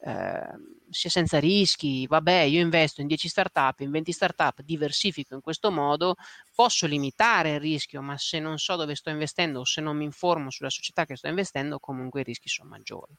[0.03, 0.49] eh,
[0.91, 5.71] sia senza rischi, vabbè, io investo in 10 startup, in 20 startup, diversifico in questo
[5.71, 6.17] modo,
[6.55, 10.05] posso limitare il rischio, ma se non so dove sto investendo o se non mi
[10.05, 13.15] informo sulla società che sto investendo, comunque i rischi sono maggiori.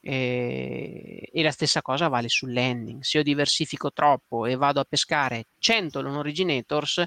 [0.00, 3.02] E, e la stessa cosa vale sul lending.
[3.02, 7.02] Se io diversifico troppo e vado a pescare 100 loan originators,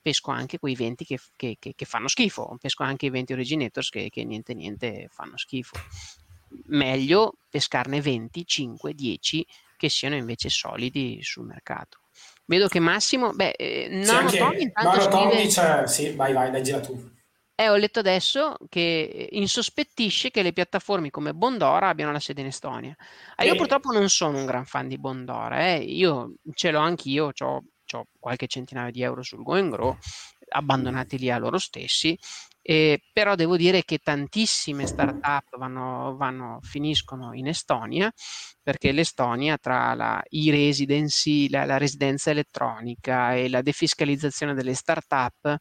[0.00, 3.88] pesco anche quei 20 che, che, che, che, fanno schifo, pesco anche i 20 originators
[3.88, 5.76] che, niente niente fanno schifo
[6.66, 11.98] meglio pescarne 20, 5, 10 che siano invece solidi sul mercato.
[12.44, 15.42] Vedo che Massimo, beh, eh, Nono sì, Tommy intanto scrive...
[15.42, 17.10] dice, sì, vai, vai, leggila tu.
[17.54, 22.48] Eh, ho letto adesso che insospettisce che le piattaforme come Bondora abbiano la sede in
[22.48, 22.96] Estonia.
[23.36, 23.56] Ah, io e...
[23.56, 25.76] purtroppo non sono un gran fan di Bondora, eh.
[25.78, 27.62] io ce l'ho anch'io, ho
[28.18, 29.96] qualche centinaio di euro sul Go Grow,
[30.48, 32.18] abbandonati lì a loro stessi
[32.62, 38.10] eh, però devo dire che tantissime start-up vanno, vanno, finiscono in Estonia
[38.62, 45.58] perché l'Estonia tra la e-residency, la, la residenza elettronica e la defiscalizzazione delle start-up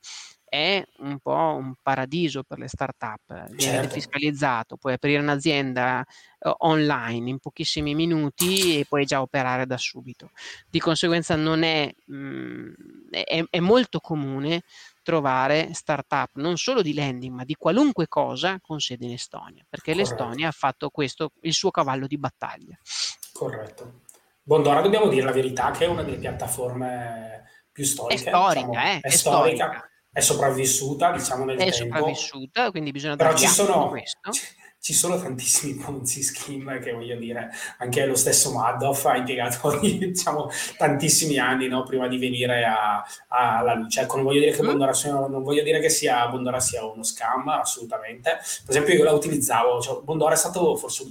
[0.52, 3.88] è un po' un paradiso per le start-up, viene certo.
[3.88, 6.04] defiscalizzato, puoi aprire un'azienda
[6.40, 10.32] uh, online in pochissimi minuti e puoi già operare da subito.
[10.70, 12.74] Di conseguenza non è, mh, mm,
[13.12, 14.64] è, è molto comune
[15.02, 19.92] trovare startup non solo di lending ma di qualunque cosa con sede in Estonia, perché
[19.92, 20.10] Corretto.
[20.10, 22.78] l'Estonia ha fatto questo il suo cavallo di battaglia.
[23.34, 24.02] Corretto.
[24.44, 28.24] Bondora dobbiamo dire la verità che è una delle piattaforme più storiche.
[28.24, 29.66] È storica, diciamo, eh, è, è storica.
[29.66, 29.90] storica.
[30.14, 31.74] È sopravvissuta, diciamo, nel è tempo.
[31.74, 34.32] È sopravvissuta, quindi bisogna Però ci sono, questo
[34.82, 40.50] ci sono tantissimi Ponzi scheme che voglio dire, anche lo stesso Madoff ha impiegato diciamo,
[40.76, 42.66] tantissimi anni no, prima di venire
[43.28, 44.02] alla luce.
[44.02, 44.66] Ecco, non voglio dire che mm.
[44.66, 48.32] Bondora sia, non voglio dire che sia, Bondora sia uno scam, assolutamente.
[48.32, 51.06] Per esempio io la utilizzavo, cioè, Bondora è stato forse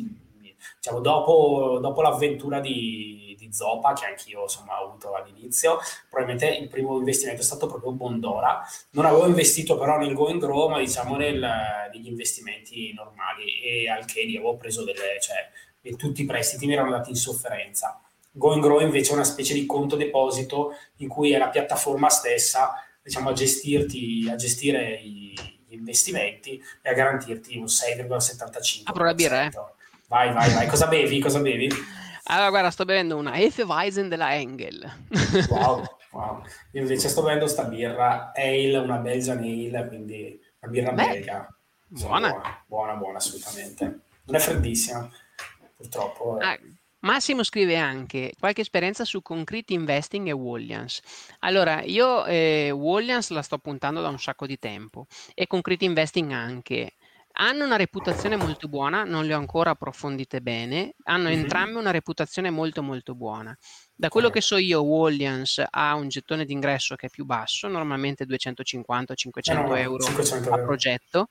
[0.80, 5.78] diciamo, dopo, dopo l'avventura di Zopa, che anch'io insomma, ho avuto all'inizio.
[6.08, 8.62] Probabilmente il primo investimento è stato proprio Bondora.
[8.90, 11.44] Non avevo investito però nel Go and Grow, ma diciamo nel,
[11.92, 16.72] negli investimenti normali e al che lì avevo preso delle, cioè, tutti i prestiti mi
[16.72, 18.00] erano andati in sofferenza.
[18.32, 22.08] Go and Grow invece è una specie di conto deposito in cui è la piattaforma
[22.08, 25.34] stessa diciamo, a, gestirti, a gestire i,
[25.66, 28.82] gli investimenti e a garantirti un 6,75%.
[28.84, 29.50] Apro la birra, eh.
[30.08, 30.66] Vai, vai, vai.
[30.66, 31.20] Cosa bevi?
[31.20, 31.68] Cosa bevi?
[32.30, 34.88] Allora, guarda, sto bevendo una Hefeweizen della Engel.
[35.48, 36.42] Wow, wow.
[36.72, 41.48] Io invece sto bevendo sta birra Ale, una Belgian Ale, quindi una birra Beh, belga.
[41.88, 42.30] Buona.
[42.30, 42.64] buona.
[42.66, 43.84] Buona, buona, assolutamente.
[44.26, 45.10] Non è freddissima,
[45.76, 46.38] purtroppo.
[46.40, 46.56] Ah,
[47.00, 51.00] Massimo scrive anche qualche esperienza su Concrete Investing e Wallians.
[51.40, 56.30] Allora, io eh, Wallians la sto puntando da un sacco di tempo e Concrete Investing
[56.30, 56.92] anche.
[57.32, 61.40] Hanno una reputazione molto buona, non le ho ancora approfondite bene, hanno mm-hmm.
[61.40, 63.56] entrambe una reputazione molto molto buona.
[63.94, 68.24] Da quello che so io, Wallians ha un gettone d'ingresso che è più basso, normalmente
[68.24, 71.28] 250-500 no, euro 500 a progetto,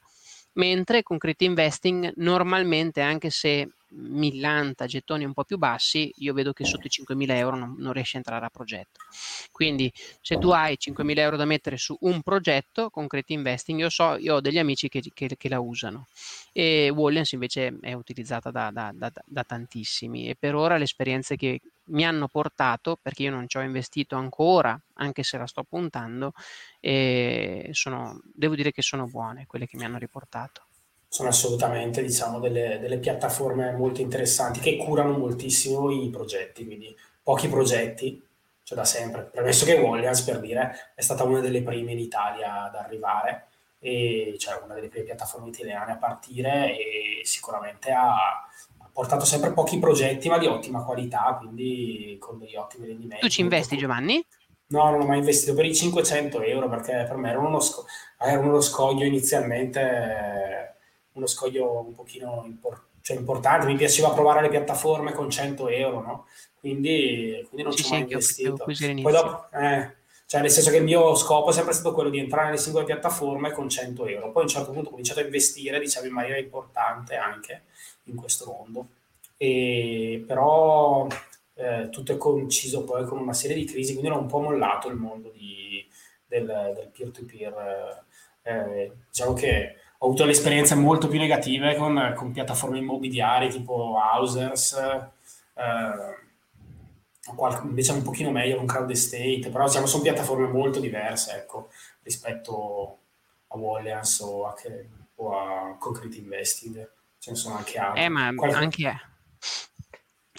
[0.53, 6.63] mentre Concrete Investing normalmente, anche se millanta gettoni un po' più bassi, io vedo che
[6.63, 8.99] sotto i 5.000 euro non, non riesce a entrare a progetto.
[9.51, 14.15] Quindi se tu hai 5.000 euro da mettere su un progetto, Concrete Investing, io so,
[14.17, 16.07] io ho degli amici che, che, che la usano
[16.51, 21.35] e Wallians invece è utilizzata da, da, da, da, tantissimi e per ora le esperienze
[21.35, 25.63] che mi hanno portato, perché io non ci ho investito ancora, anche se la sto
[25.63, 26.33] puntando,
[27.71, 30.63] sono, devo dire che sono buone quelle che mi hanno riportato
[31.11, 37.49] sono assolutamente diciamo, delle, delle, piattaforme molto interessanti che curano moltissimo i progetti, quindi pochi
[37.49, 38.23] progetti,
[38.63, 39.23] cioè da sempre.
[39.23, 43.47] Premesso che Wallians, per dire, è stata una delle prime in Italia ad arrivare,
[43.79, 48.47] e cioè una delle prime piattaforme italiane a partire e sicuramente ha
[48.99, 53.21] portato sempre pochi progetti ma di ottima qualità, quindi con degli ottimi rendimenti.
[53.21, 54.21] Tu ci investi Giovanni?
[54.67, 57.85] No, non ho mai investito per i 500 euro perché per me era uno, sco-
[58.19, 60.75] era uno scoglio inizialmente
[61.13, 66.01] uno scoglio un pochino impor- cioè importante, mi piaceva provare le piattaforme con 100 euro,
[66.01, 66.25] no?
[66.59, 68.65] Quindi, quindi non sì, ci ho mai investito.
[68.65, 69.95] Poi dopo, eh,
[70.25, 72.83] cioè nel senso che il mio scopo è sempre stato quello di entrare nelle singole
[72.83, 74.31] piattaforme con 100 euro.
[74.33, 77.63] Poi a un certo punto ho cominciato a investire, diciamo, in maniera importante anche
[78.09, 78.87] in questo mondo.
[79.41, 81.07] E, però
[81.53, 84.89] eh, tutto è coinciso poi con una serie di crisi, quindi era un po' mollato
[84.89, 85.87] il mondo di,
[86.27, 88.07] del, del peer-to-peer
[88.41, 93.95] Eh, diciamo che ho avuto le esperienze molto più negative con, con piattaforme immobiliari tipo
[93.95, 94.73] Housers,
[95.53, 96.17] eh,
[97.63, 101.69] invece un pochino meglio con Crowd Estate, però diciamo, sono piattaforme molto diverse ecco,
[102.01, 102.97] rispetto
[103.47, 104.55] a Wallians o a,
[105.15, 106.91] o a Concrete Investing.
[107.19, 108.03] Ce ne sono anche altre.
[108.05, 108.57] Eh, ma Qualche...
[108.57, 109.01] anche...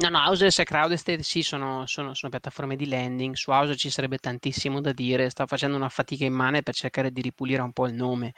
[0.00, 3.34] No, no, Houses e Crowd Estate sì, sono, sono, sono, piattaforme di lending.
[3.34, 5.28] Su House ci sarebbe tantissimo da dire.
[5.28, 8.32] Sto facendo una fatica immane per cercare di ripulire un po' il nome,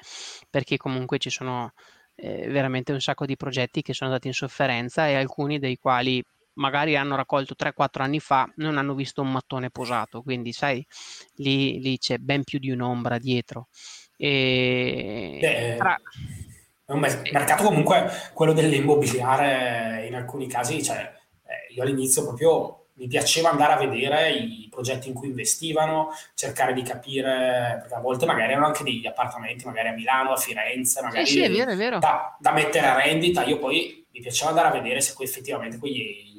[0.51, 1.73] perché comunque ci sono
[2.17, 6.21] eh, veramente un sacco di progetti che sono andati in sofferenza e alcuni dei quali
[6.55, 10.21] magari hanno raccolto 3-4 anni fa non hanno visto un mattone posato.
[10.21, 10.85] Quindi, sai,
[11.37, 13.69] lì, lì c'è ben più di un'ombra dietro.
[14.17, 15.97] E Beh, tra...
[16.85, 21.21] È un mercato comunque quello dell'immobiliare in alcuni casi, cioè
[21.53, 26.73] eh, io all'inizio proprio mi piaceva andare a vedere i progetti in cui investivano, cercare
[26.73, 31.01] di capire, perché a volte magari erano anche degli appartamenti, magari a Milano, a Firenze,
[31.01, 31.99] magari sì, sì, è vero, è vero.
[31.99, 33.45] Da, da, mettere a rendita.
[33.45, 36.31] Io poi mi piaceva andare a vedere se effettivamente quegli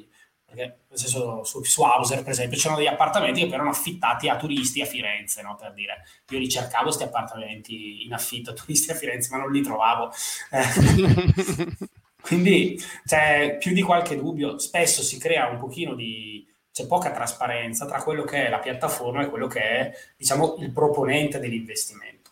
[0.54, 4.36] perché nel senso su, su Hauser per esempio c'erano degli appartamenti che erano affittati a
[4.36, 5.56] turisti a Firenze no?
[5.56, 9.50] per dire io li cercavo questi appartamenti in affitto a turisti a Firenze ma non
[9.50, 10.12] li trovavo.
[12.24, 17.86] quindi c'è più di qualche dubbio spesso si crea un pochino di c'è poca trasparenza
[17.86, 22.30] tra quello che è la piattaforma e quello che è diciamo il proponente dell'investimento.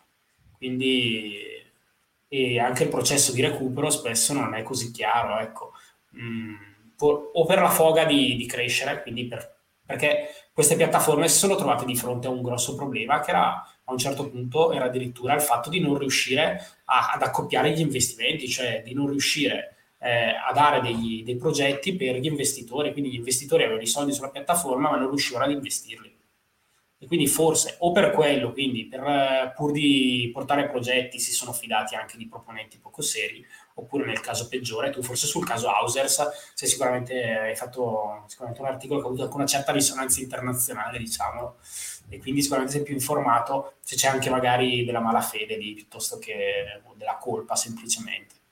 [0.57, 1.61] Quindi
[2.27, 5.71] e anche il processo di recupero spesso non è così chiaro ecco.
[6.17, 6.71] Mm
[7.05, 11.85] o per la foga di, di crescere, quindi per, perché queste piattaforme si sono trovate
[11.85, 15.41] di fronte a un grosso problema che era a un certo punto era addirittura il
[15.41, 19.72] fatto di non riuscire a, ad accoppiare gli investimenti, cioè di non riuscire
[20.03, 24.11] eh, a dare degli, dei progetti per gli investitori, quindi gli investitori avevano i soldi
[24.11, 26.11] sulla piattaforma ma non riuscivano ad investirli.
[26.97, 31.95] E quindi forse o per quello, quindi per, pur di portare progetti si sono fidati
[31.95, 33.45] anche di proponenti poco seri,
[33.75, 38.67] oppure nel caso peggiore, tu forse sul caso Hausers sei sicuramente, hai fatto sicuramente un
[38.69, 41.55] articolo che ha avuto anche una certa risonanza internazionale, diciamo,
[42.09, 46.81] e quindi sicuramente sei più informato se c'è anche magari della malafede lì piuttosto che
[46.95, 48.42] della colpa semplicemente.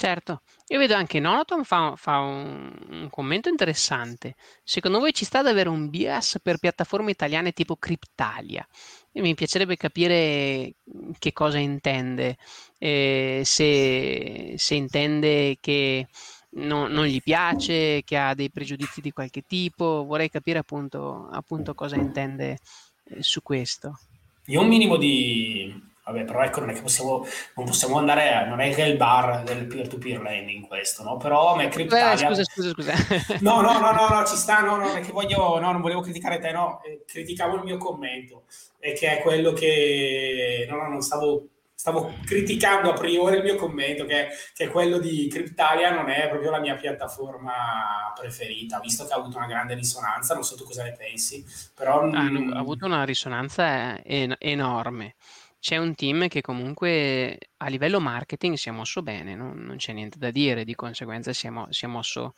[0.00, 4.34] Certo, io vedo anche Nonoton fa, fa un, un, commento interessante.
[4.64, 8.66] Secondo voi ci sta ad avere un bias per piattaforme italiane tipo Cryptalia?
[9.12, 10.76] E mi piacerebbe capire
[11.18, 12.38] che cosa intende,
[12.78, 16.08] eh, se, se, intende che
[16.52, 21.74] no, non gli piace, che ha dei pregiudizi di qualche tipo, vorrei capire appunto, appunto
[21.74, 22.56] cosa intende
[23.04, 23.98] eh, su questo.
[24.46, 28.44] Io un minimo di, Vabbè, però ecco, non è che possiamo, non possiamo andare, a,
[28.46, 31.16] non è che è il bar del peer-to-peer lending questo, no?
[31.18, 32.28] Però a me Cryptalia...
[32.28, 32.92] Eh, scusa, scusa, scusa.
[33.40, 35.80] No, no, no, no, no, ci sta, no, no, non è che voglio, no, non
[35.80, 38.44] volevo criticare te, no, eh, criticavo il mio commento,
[38.78, 43.56] e che è quello che, no, no, non stavo, stavo criticando a priori il mio
[43.56, 49.06] commento, che, che, è quello di Cryptalia, non è proprio la mia piattaforma preferita, visto
[49.06, 51.44] che ha avuto una grande risonanza, non so tu cosa ne pensi,
[51.74, 52.00] però...
[52.10, 55.14] Ah, no, ha avuto una risonanza en- enorme
[55.60, 59.52] c'è un team che comunque a livello marketing si è mosso bene, no?
[59.54, 62.32] non c'è niente da dire, di conseguenza si è, mo- si è mosso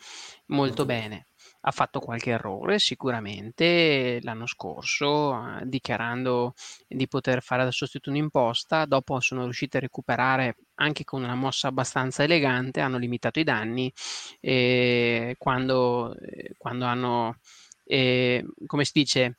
[0.47, 1.29] molto bene.
[1.63, 6.55] Ha fatto qualche errore sicuramente l'anno scorso, eh, dichiarando
[6.89, 11.69] di poter fare da sostituto un'imposta, dopo sono riusciti a recuperare anche con una mossa
[11.69, 13.93] abbastanza elegante, hanno limitato i danni
[14.41, 17.39] e quando, eh, quando hanno,
[17.85, 19.37] eh, come si dice,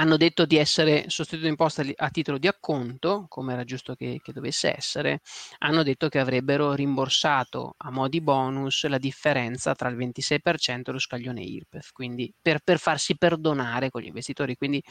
[0.00, 4.32] hanno detto di essere sostituito imposta a titolo di acconto, come era giusto che, che,
[4.32, 5.20] dovesse essere,
[5.58, 10.92] hanno detto che avrebbero rimborsato a mo' di bonus la differenza tra il 26% e
[10.92, 14.82] lo scaglione IRPEF, quindi per, per farsi perdonare con gli investitori, quindi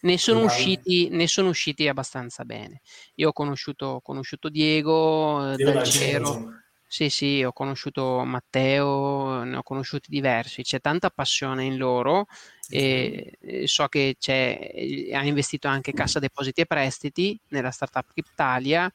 [0.00, 2.80] ne sono, usciti, ne sono usciti abbastanza bene.
[3.14, 6.64] Io ho conosciuto, conosciuto Diego, Diego Dal Cero.
[6.88, 12.26] Sì, sì, ho conosciuto Matteo, ne ho conosciuti diversi, c'è tanta passione in loro
[12.68, 14.70] e so che c'è,
[15.12, 18.90] ha investito anche Cassa Depositi e Prestiti nella startup Cryptalia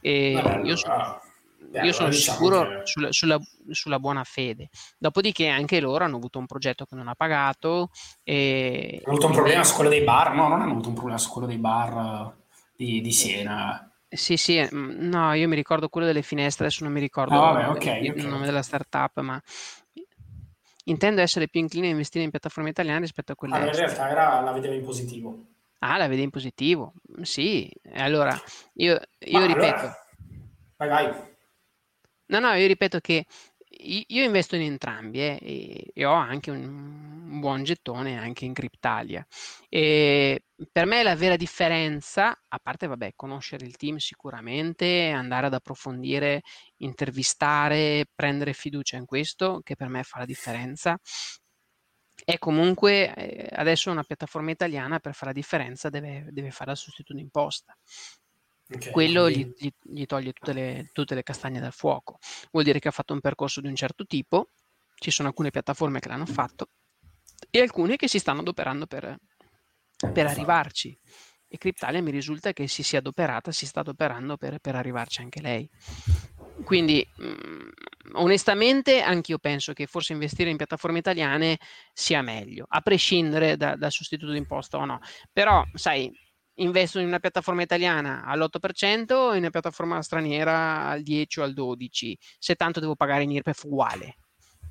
[0.00, 1.20] e Vabbè, io, so,
[1.58, 2.80] beh, io sono diciamo sicuro che...
[2.84, 3.40] sulla, sulla,
[3.70, 4.70] sulla, buona fede.
[4.96, 7.90] Dopodiché anche loro hanno avuto un progetto che non ha pagato.
[8.22, 9.02] E...
[9.04, 10.32] Hanno avuto un problema su quello dei bar?
[10.34, 12.34] No, non hanno avuto un problema su quello dei bar
[12.76, 13.91] di, di Siena.
[14.14, 17.52] Sì, sì, mm, no, io mi ricordo quello delle finestre, adesso non mi ricordo ah,
[17.52, 18.26] vabbè, okay, il, okay.
[18.26, 19.42] nome della startup, ma
[20.84, 24.10] intendo essere più incline a investire in piattaforme italiane rispetto a quelle allora, in realtà
[24.10, 25.44] era, la vedevo in positivo.
[25.78, 26.92] Ah, la vedi in positivo?
[27.22, 28.38] Sì, allora
[28.74, 29.74] io, io ripeto...
[29.78, 29.96] Allora...
[30.76, 31.30] Vai, vai.
[32.26, 33.24] No, no, io ripeto che
[34.08, 38.52] io investo in entrambi eh, e, e, ho anche un, un, buon gettone anche in
[38.52, 39.26] Cryptalia.
[39.68, 45.54] E per me la vera differenza, a parte vabbè, conoscere il team sicuramente, andare ad
[45.54, 46.42] approfondire,
[46.78, 50.98] intervistare, prendere fiducia in questo, che per me fa la differenza,
[52.24, 56.76] è comunque eh, adesso una piattaforma italiana per fare la differenza deve, deve fare la
[56.76, 57.76] sostituto d'imposta.
[58.74, 62.18] Okay, quello gli, gli, gli, toglie tutte le, tutte le, castagne dal fuoco.
[62.50, 64.48] Vuol dire che ha fatto un percorso di un certo tipo,
[64.96, 66.68] ci sono alcune piattaforme che l'hanno fatto
[67.50, 69.16] e alcune che si stanno adoperando per,
[70.12, 70.98] per arrivarci.
[71.48, 75.42] E Cryptalia mi risulta che si sia adoperata, si sta adoperando per, per arrivarci anche
[75.42, 75.68] lei.
[76.64, 77.68] Quindi, mh, mm,
[78.14, 81.58] onestamente, anch'io penso che forse investire in piattaforme italiane
[81.92, 85.00] sia meglio, a prescindere da, dal sostituto d'imposta o no.
[85.30, 86.10] Però, sai,
[86.56, 91.54] investo in una piattaforma italiana all'8% o in una piattaforma straniera al 10 o al
[91.54, 94.16] 12, se tanto devo pagare in IRPEF uguale.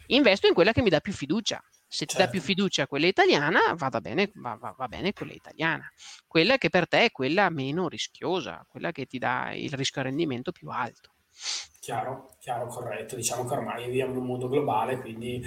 [0.08, 1.64] Investo in quella che mi dà più fiducia.
[1.88, 2.26] Se ti certo.
[2.26, 2.54] dà più certo.
[2.54, 5.90] fiducia quella italiana, vada bene, va, va, va, bene quella italiana.
[6.26, 10.06] Quella che per te è quella meno rischiosa, quella che ti dà il rischio a
[10.06, 11.16] rendimento più alto.
[11.80, 13.16] Chiaro, chiaro, corretto.
[13.16, 15.42] Diciamo che ormai viviamo in un mondo globale, quindi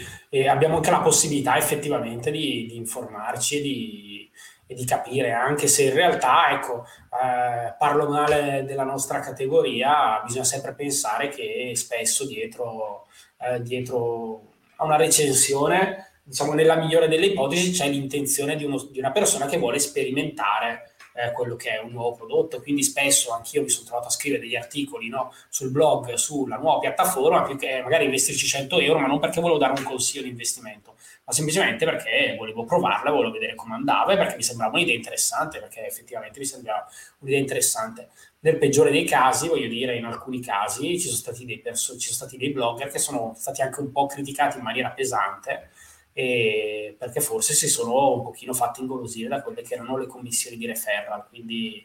[0.49, 4.31] abbiamo anche la possibilità effettivamente di, di informarci e di,
[4.75, 10.75] di capire, anche se in realtà, ecco, eh, parlo male della nostra categoria, bisogna sempre
[10.75, 13.07] pensare che spesso dietro,
[13.41, 18.99] eh, dietro a una recensione, diciamo nella migliore delle ipotesi, c'è l'intenzione di, uno, di
[18.99, 22.61] una persona che vuole sperimentare eh, quello che è un nuovo prodotto.
[22.61, 26.81] Quindi spesso anch'io mi sono trovato a scrivere degli articoli no, sul blog sulla nuova
[26.81, 30.31] piattaforma, più che magari investirci 100 euro, ma non perché volevo dare un consiglio di
[30.31, 34.95] investimento, ma semplicemente perché volevo provarla, volevo vedere come andava e perché mi sembrava un'idea
[34.95, 36.87] interessante, perché effettivamente mi sembrava
[37.21, 38.09] un'idea interessante.
[38.41, 42.13] Nel peggiore dei casi, voglio dire, in alcuni casi ci sono stati dei, perso- ci
[42.13, 45.71] sono stati dei blogger che sono stati anche un po' criticati in maniera pesante
[46.15, 50.57] e perché forse si sono un pochino fatti ingolosire da quelle che erano le commissioni
[50.57, 51.85] di referral, quindi,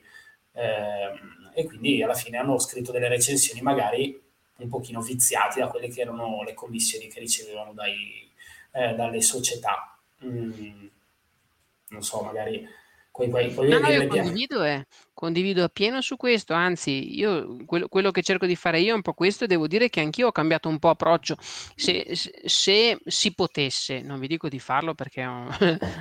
[0.54, 4.22] ehm, e quindi alla fine hanno scritto delle recensioni magari
[4.58, 8.30] un pochino viziati da quelle che erano le commissioni che ricevevano dai,
[8.74, 9.98] eh, dalle società.
[10.24, 10.88] Mm,
[11.90, 12.68] non so, magari
[13.20, 14.86] Puoi, puoi, puoi no, io condivido, eh.
[15.14, 19.02] condivido appieno su questo, anzi, io quello, quello, che cerco di fare io è un
[19.02, 21.36] po' questo e devo dire che anch'io ho cambiato un po' approccio.
[21.76, 25.50] Se, se, se si potesse, non vi dico di farlo perché è un,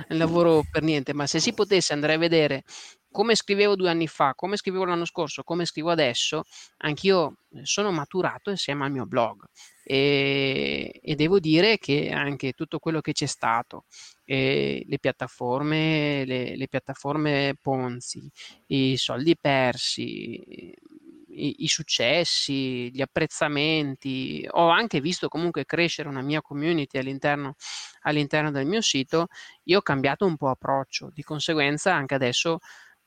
[0.07, 2.63] un lavoro per niente, ma se si potesse andare a vedere
[3.11, 6.43] come scrivevo due anni fa, come scrivevo l'anno scorso, come scrivo adesso,
[6.77, 9.43] anch'io sono maturato insieme al mio blog.
[9.83, 13.85] E, e devo dire che anche tutto quello che c'è stato,
[14.25, 18.29] eh, le piattaforme, le, le piattaforme Ponzi,
[18.67, 20.75] i soldi persi,
[21.29, 27.55] i, i, successi, gli apprezzamenti, ho anche visto comunque crescere una mia community all'interno,
[28.01, 29.27] all'interno del mio sito,
[29.63, 32.59] io ho cambiato un po' approccio, di conseguenza anche adesso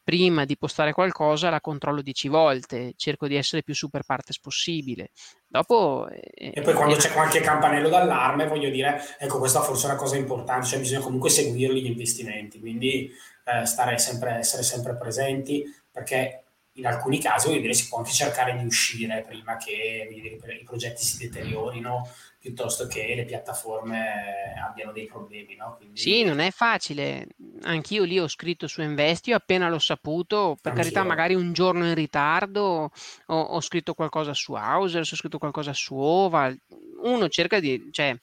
[0.03, 5.11] prima di postare qualcosa la controllo 10 volte, cerco di essere più super partes possibile.
[5.47, 9.87] Dopo, eh, e poi quando eh, c'è qualche campanello d'allarme, voglio dire, ecco, questa forse
[9.87, 13.11] è una cosa importante, cioè bisogna comunque seguirli gli investimenti, quindi
[13.45, 16.42] eh, stare sempre, essere sempre presenti, perché
[16.75, 21.05] in alcuni casi, dire, si può anche cercare di uscire prima che dire, i progetti
[21.05, 22.09] si deteriorino,
[22.39, 25.55] piuttosto che le piattaforme abbiano dei problemi.
[25.55, 25.77] No?
[25.77, 26.01] Quindi...
[26.01, 27.29] Sì, non è facile.
[27.63, 30.83] Anch'io lì ho scritto su Investio appena l'ho saputo, per Anch'io.
[30.83, 32.91] carità magari un giorno in ritardo,
[33.27, 36.59] ho, ho scritto qualcosa su Hauser, ho scritto qualcosa su Oval.
[37.03, 37.89] Uno cerca di...
[37.91, 38.19] Cioè,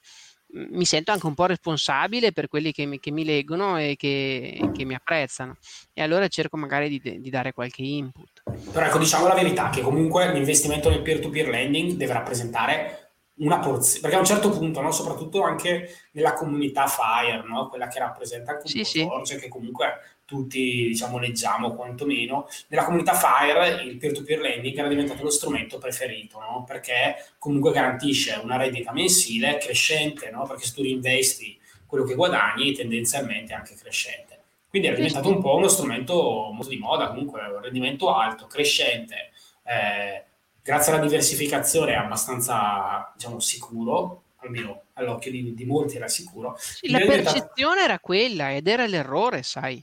[0.52, 4.70] mi sento anche un po' responsabile per quelli che mi, che mi leggono e che,
[4.74, 5.56] che, mi apprezzano
[5.92, 8.42] e allora cerco magari di, di, dare qualche input.
[8.72, 14.00] Però ecco, diciamo la verità che comunque l'investimento nel peer-to-peer lending deve rappresentare una porzione,
[14.00, 18.52] perché a un certo punto, no, soprattutto anche nella comunità FIRE, no, quella che rappresenta
[18.52, 19.40] anche un sì, Forge, sì.
[19.40, 25.30] che comunque tutti diciamo leggiamo quantomeno, nella comunità FIRE il peer-to-peer lending era diventato lo
[25.30, 26.62] strumento preferito, no?
[26.64, 33.52] perché comunque garantisce una reddita mensile crescente, perché se tu investi quello che guadagni tendenzialmente
[33.52, 34.38] è anche crescente.
[34.68, 36.14] Quindi è diventato un po' uno strumento
[36.52, 39.32] molto di moda, comunque un rendimento alto, crescente,
[39.64, 40.24] eh,
[40.62, 46.56] grazie alla diversificazione è abbastanza diciamo, sicuro, almeno all'occhio di, di molti era sicuro.
[46.58, 49.82] Sì, la percezione era quella ed era l'errore, sai.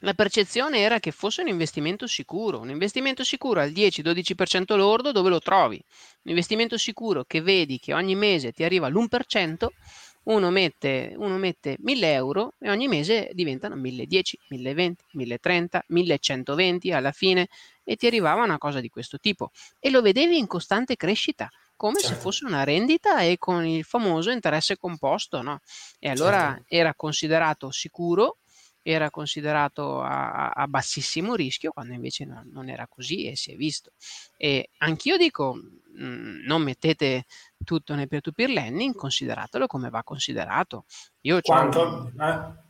[0.00, 5.30] La percezione era che fosse un investimento sicuro, un investimento sicuro al 10-12% lordo dove
[5.30, 5.82] lo trovi,
[6.22, 9.68] un investimento sicuro che vedi che ogni mese ti arriva l'1%,
[10.24, 17.12] uno mette, uno mette 1000 euro e ogni mese diventano 1010, 1020, 1030, 1120 alla
[17.12, 17.48] fine
[17.82, 22.00] e ti arrivava una cosa di questo tipo e lo vedevi in costante crescita come
[22.00, 22.14] certo.
[22.14, 25.60] se fosse una rendita e con il famoso interesse composto, no?
[25.98, 26.64] E allora certo.
[26.68, 28.38] era considerato sicuro,
[28.82, 33.56] era considerato a, a bassissimo rischio, quando invece no, non era così e si è
[33.56, 33.92] visto.
[34.36, 37.26] E anch'io dico, mh, mm, non mettete
[37.64, 40.86] tutto nel peer-to-peer lending, consideratelo come va considerato.
[41.22, 42.12] Io Quanto?
[42.18, 42.64] Eh?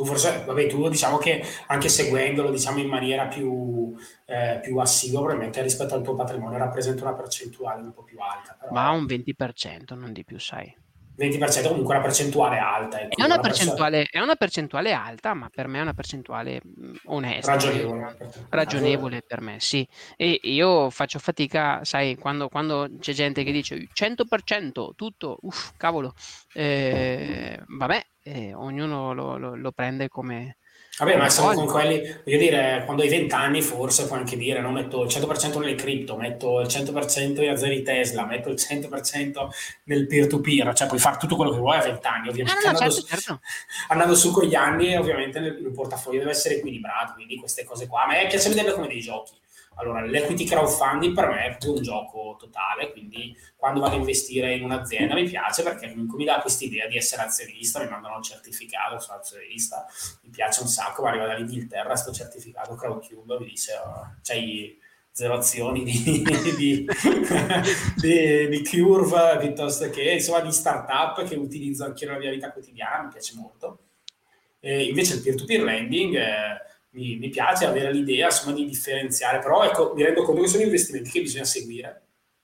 [0.00, 3.94] Tu forse, vabbè, tu diciamo che anche seguendolo diciamo in maniera più,
[4.24, 8.56] eh, più assidua, probabilmente rispetto al tuo patrimonio rappresenta una percentuale un po' più alta.
[8.58, 8.72] Però...
[8.72, 10.74] Ma un 20%, non di più, sai.
[11.18, 12.98] 20% comunque una percentuale alta.
[12.98, 14.22] Ecco, è, una percentuale, persona...
[14.22, 17.52] è una percentuale alta, ma per me è una percentuale mm, onesta.
[17.52, 18.16] Ragionevole.
[18.48, 19.86] Ragionevole per me, sì.
[20.16, 26.14] E io faccio fatica, sai, quando, quando c'è gente che dice 100% tutto, uff, cavolo,
[26.54, 30.56] eh, vabbè, eh, ognuno lo, lo, lo prende come,
[31.00, 34.60] Vabbè, ma siamo con quelli, voglio dire, quando hai 20 anni forse puoi anche dire,
[34.60, 39.48] no, metto il 100% nelle cripto, metto il 100% in azioni Tesla, metto il 100%
[39.84, 42.58] nel peer-to-peer, cioè puoi fare tutto quello che vuoi a 20 anni, ovviamente.
[42.58, 43.40] Ah, no, andando, certo, certo.
[43.88, 48.02] andando, su con gli anni, ovviamente il portafoglio deve essere equilibrato, quindi queste cose qua.
[48.02, 49.32] A me piace vederle come dei giochi.
[49.76, 54.64] Allora, l'equity crowdfunding per me è un gioco totale, quindi quando vado a investire in
[54.64, 58.24] un'azienda mi piace perché comunque mi dà questa idea di essere azionista, mi mandano il
[58.24, 59.86] certificato, sono azionista,
[60.22, 64.78] mi piace un sacco, ma arriva dall'Inghilterra questo certificato Crowdcube, mi dice oh, c'hai
[65.12, 66.24] zero azioni di,
[66.56, 66.86] di,
[67.96, 73.04] di, di, Curve piuttosto che insomma di startup che utilizzo anche nella mia vita quotidiana,
[73.04, 73.78] mi piace molto.
[74.60, 76.16] E invece il peer-to-peer lending...
[76.16, 80.48] Eh, mi, mi piace avere l'idea insomma, di differenziare, però ecco, mi rendo conto che
[80.48, 82.02] sono investimenti che bisogna seguire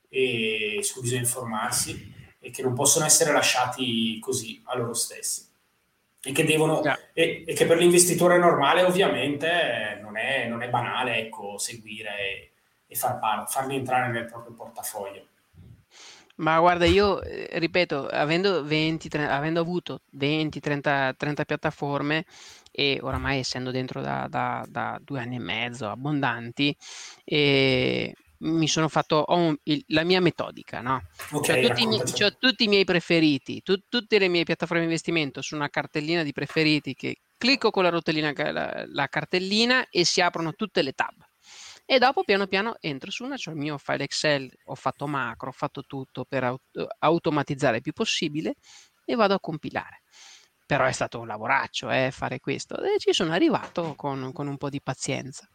[0.09, 5.44] e su cui bisogna informarsi e che non possono essere lasciati così a loro stessi.
[6.22, 6.99] E che, devono, yeah.
[7.12, 12.51] e, e, che per l'investitore normale ovviamente non è, non è banale ecco, seguire e,
[12.86, 15.26] e far par- farli entrare nel proprio portafoglio.
[16.36, 22.24] Ma guarda, io eh, ripeto, avendo, 20, 30, avendo avuto 20, 30, 30 piattaforme,
[22.78, 26.76] e oramai essendo dentro da, da, da due anni e mezzo abbondanti,
[27.24, 31.02] e mi sono fatto un, il, la mia metodica, no?
[31.30, 34.82] Okay, cioè, tutti, i miei, cioè, tutti, i miei preferiti, tu, tutte le mie piattaforme
[34.82, 39.88] di investimento su una cartellina di preferiti che clicco con la rotellina, la, la cartellina
[39.88, 41.14] e si aprono tutte le tab.
[41.86, 45.48] E dopo piano piano entro su una, cioè il mio file Excel, ho fatto macro,
[45.48, 48.56] ho fatto tutto per aut- automatizzare il più possibile
[49.06, 50.02] e vado a compilare
[50.66, 54.56] però è stato un lavoraccio eh, fare questo e ci sono arrivato con, con, un
[54.56, 55.48] po' di pazienza.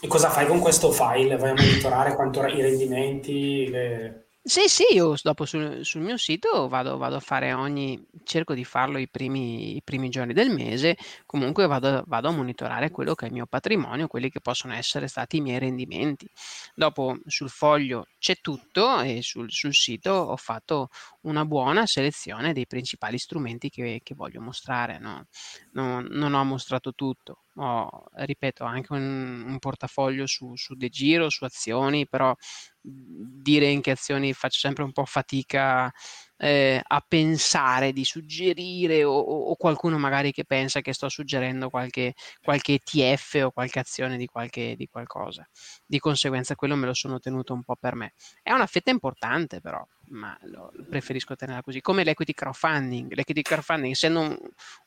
[0.00, 1.36] E cosa fai con questo file?
[1.36, 3.68] Vai a monitorare quanto i rendimenti?
[3.68, 4.27] Le...
[4.50, 8.64] Sì, sì, io dopo sul, sul mio sito vado, vado, a fare ogni, cerco di
[8.64, 10.96] farlo i primi, i primi giorni del mese,
[11.26, 15.06] comunque vado, vado, a monitorare quello che è il mio patrimonio, quelli che possono essere
[15.06, 16.26] stati i miei rendimenti.
[16.74, 20.88] Dopo sul foglio c'è tutto e sul, sul sito ho fatto
[21.22, 24.98] una buona selezione dei principali strumenti che, che voglio mostrare.
[24.98, 25.26] No?
[25.72, 31.30] No, non ho mostrato tutto, ho, ripeto, anche un, un portafoglio su, su De Giro,
[31.30, 32.34] su azioni, però
[32.80, 35.90] dire in che azioni faccio sempre un po' fatica
[36.38, 42.14] eh, a pensare di suggerire o, o, qualcuno magari che pensa che sto suggerendo qualche,
[42.40, 45.46] qualche ETF o qualche azione di, qualche, di qualcosa.
[45.84, 48.14] Di conseguenza quello me lo sono tenuto un po' per me.
[48.40, 51.80] È una fetta importante però, ma lo, preferisco tenerla così.
[51.80, 53.12] Come l'equity crowdfunding.
[53.14, 54.38] L'equity crowdfunding, essendo un,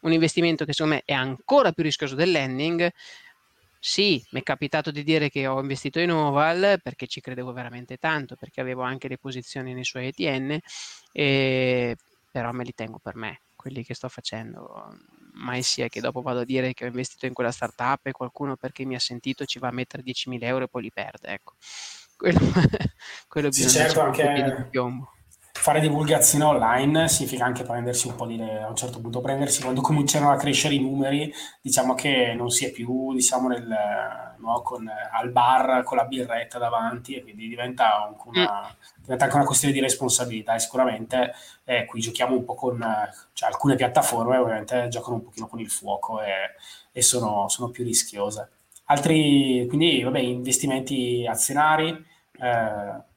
[0.01, 2.89] un investimento che secondo me è ancora più rischioso del lending,
[3.83, 7.97] sì, mi è capitato di dire che ho investito in Oval perché ci credevo veramente
[7.97, 10.59] tanto, perché avevo anche le posizioni nei suoi ETN,
[11.11, 11.97] e...
[12.29, 14.95] però me li tengo per me, quelli che sto facendo.
[15.33, 18.55] Mai sia che dopo vado a dire che ho investito in quella startup e qualcuno
[18.55, 21.29] perché mi ha sentito ci va a mettere 10.000 euro e poi li perde.
[21.29, 21.55] Ecco.
[22.15, 22.39] Quello,
[23.27, 24.67] quello sì, certo, anche...
[24.69, 25.10] piombo
[25.61, 29.81] fare divulgazione online significa anche prendersi un po' di a un certo punto prendersi quando
[29.81, 31.31] cominciano a crescere i numeri
[31.61, 33.67] diciamo che non si è più diciamo nel,
[34.39, 39.01] no, con, al bar con la birretta davanti e quindi diventa, una, mm.
[39.03, 41.31] diventa anche una questione di responsabilità e sicuramente
[41.63, 42.83] eh, qui giochiamo un po' con
[43.33, 46.55] cioè, alcune piattaforme ovviamente giocano un pochino con il fuoco e,
[46.91, 48.49] e sono, sono, più rischiose
[48.85, 51.89] altri quindi vabbè investimenti azionari
[52.39, 53.09] eh,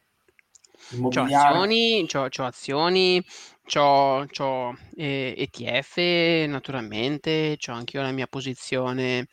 [0.91, 3.25] C'ho azioni, c'ho, c'ho azioni,
[3.67, 9.27] c'ho, c'ho eh, ETF naturalmente, c'ho anche io la mia posizione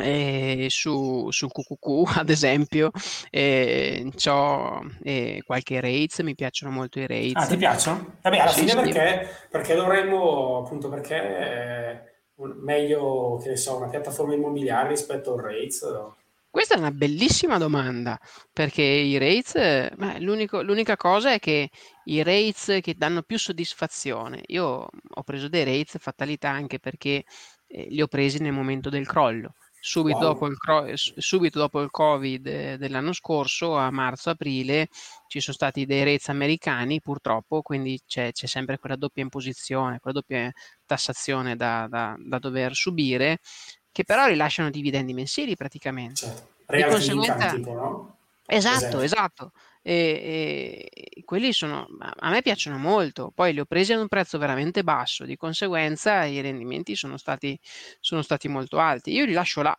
[0.00, 2.90] eh, su, sul QQQ ad esempio,
[3.30, 7.44] eh, c'ho eh, qualche rates, mi piacciono molto i rates.
[7.44, 8.16] Ah, ti piacciono?
[8.22, 8.90] Vabbè, alla sì, fine sì.
[8.90, 15.86] Perché, perché dovremmo, appunto, perché meglio, che ne so, una piattaforma immobiliare rispetto al rates?
[16.54, 18.16] Questa è una bellissima domanda,
[18.52, 21.68] perché i rates, beh, l'unica cosa è che
[22.04, 27.24] i rates che danno più soddisfazione, io ho preso dei rates fatalità anche perché
[27.66, 29.54] eh, li ho presi nel momento del crollo.
[29.80, 30.26] Subito, wow.
[30.28, 34.86] dopo il cro- subito dopo il Covid eh, dell'anno scorso, a marzo-aprile,
[35.26, 40.20] ci sono stati dei rates americani, purtroppo, quindi c'è, c'è sempre quella doppia imposizione, quella
[40.20, 40.52] doppia
[40.86, 43.38] tassazione da, da, da dover subire
[43.94, 46.16] che però rilasciano dividendi mensili praticamente.
[46.16, 46.48] Certo.
[46.66, 47.54] Real di conseguenza...
[47.54, 48.16] tipo, no?
[48.44, 49.52] Esatto, esatto.
[49.82, 54.36] E, e, quelli sono, a me piacciono molto, poi li ho presi ad un prezzo
[54.36, 57.56] veramente basso, di conseguenza i rendimenti sono stati,
[58.00, 59.12] sono stati molto alti.
[59.12, 59.78] Io li lascio là.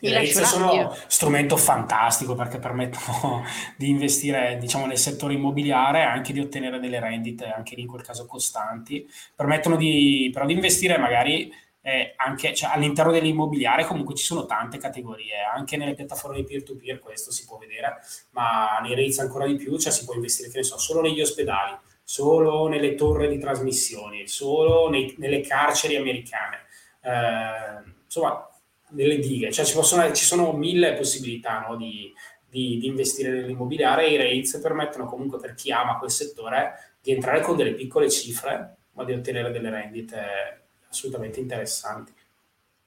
[0.00, 3.44] I REITs sono uno strumento fantastico perché permettono
[3.78, 8.02] di investire diciamo, nel settore immobiliare e anche di ottenere delle rendite, anche in quel
[8.02, 9.08] caso costanti.
[9.36, 14.78] Permettono di, però di investire magari eh, anche cioè, all'interno dell'immobiliare comunque ci sono tante
[14.78, 17.98] categorie, anche nelle piattaforme peer-to-peer questo si può vedere,
[18.30, 21.20] ma nei rates ancora di più, cioè si può investire, che ne so, solo negli
[21.20, 26.62] ospedali, solo nelle torri di trasmissioni, solo nei, nelle carceri americane,
[27.02, 28.48] eh, insomma,
[28.92, 32.10] nelle dighe, cioè ci, possono, ci sono mille possibilità no, di,
[32.48, 34.06] di, di, investire nell'immobiliare.
[34.06, 38.08] E i rates permettono comunque per chi ama quel settore di entrare con delle piccole
[38.08, 40.63] cifre, ma di ottenere delle rendite
[40.94, 42.12] assolutamente interessanti.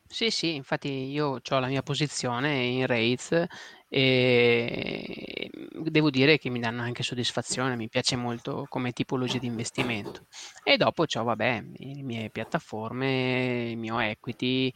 [0.10, 3.44] Sì, sì, infatti io ho la mia posizione in rates
[3.90, 10.26] e devo dire che mi danno anche soddisfazione, mi piace molto come tipologia di investimento.
[10.64, 14.72] E dopo ho, vabbè, le mie piattaforme, il mio equity,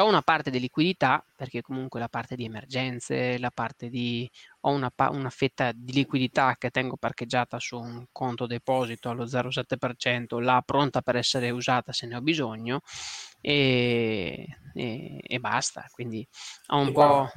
[0.00, 4.28] ho una parte di liquidità, perché comunque la parte di emergenze, la parte di...
[4.60, 10.40] ho una, una fetta di liquidità che tengo parcheggiata su un conto deposito allo 0,7%,
[10.40, 12.80] là pronta per essere usata se ne ho bisogno
[13.40, 15.86] e, e, e basta.
[15.92, 16.26] Quindi
[16.68, 17.30] ho un e po'...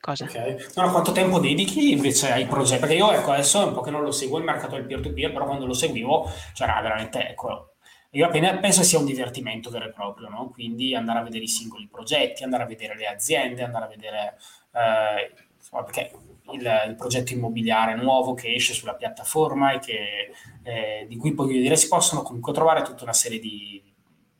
[0.00, 0.24] Cosa?
[0.24, 0.56] Okay.
[0.76, 2.80] No, quanto tempo dedichi invece ai progetti?
[2.80, 5.32] Perché io ecco, adesso è un po' che non lo seguo il mercato del peer-to-peer,
[5.32, 7.74] però quando lo seguivo c'era veramente ecco,
[8.10, 10.48] io penso sia un divertimento vero e proprio, no?
[10.50, 14.38] quindi andare a vedere i singoli progetti, andare a vedere le aziende, andare a vedere
[14.72, 16.12] eh, insomma, perché
[16.52, 20.32] il, il, progetto immobiliare nuovo che esce sulla piattaforma e che,
[20.62, 23.82] eh, di cui poi dire si possono comunque trovare tutta una serie di,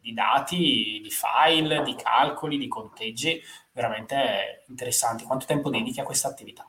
[0.00, 3.40] di dati, di file, di calcoli, di conteggi
[3.72, 5.24] veramente interessanti.
[5.24, 6.68] Quanto tempo dedichi a questa attività?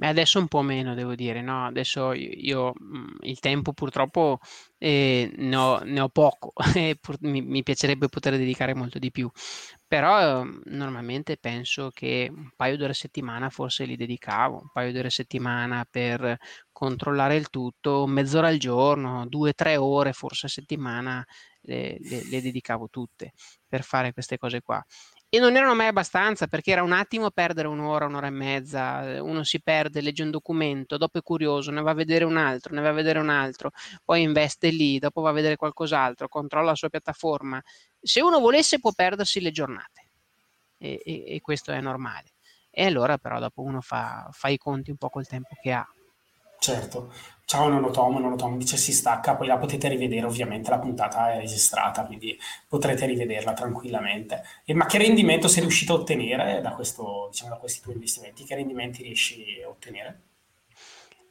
[0.00, 1.66] Beh, adesso un po' meno, devo dire, no?
[1.66, 4.38] Adesso io, mhmm, il tempo purtroppo
[4.78, 9.28] eh, ne, ho, ne, ho, poco e mi, mi, piacerebbe poter dedicare molto di più,
[9.88, 14.92] però eh, normalmente penso che un paio d'ore a settimana forse li dedicavo, un paio
[14.92, 16.36] d'ore a settimana per
[16.70, 21.24] controllare il tutto, mezz'ora al giorno, due, tre ore forse a settimana
[21.62, 23.32] le, le, le dedicavo tutte
[23.66, 24.80] per fare queste cose qua
[25.30, 29.44] e non erano mai abbastanza perché era un attimo perdere un'ora, un'ora e mezza, uno
[29.44, 32.80] si perde, legge un documento, dopo è curioso, ne va a vedere un altro, ne
[32.80, 33.72] va a vedere un altro,
[34.04, 37.62] poi investe lì, dopo va a vedere qualcos'altro, controlla la sua piattaforma.
[38.00, 40.08] Se uno volesse può perdersi le giornate
[40.78, 42.32] e, e, e questo è normale.
[42.70, 45.86] E allora però dopo uno fa, fa i conti un po' col tempo che ha.
[46.68, 47.10] Certo,
[47.46, 52.04] ciao Nonotomo, Nonotomo dice si stacca, poi la potete rivedere ovviamente, la puntata è registrata,
[52.04, 52.38] quindi
[52.68, 54.42] potrete rivederla tranquillamente.
[54.66, 58.44] E, ma che rendimento sei riuscito a ottenere da, questo, diciamo, da questi tuoi investimenti?
[58.44, 60.20] Che rendimenti riesci a ottenere?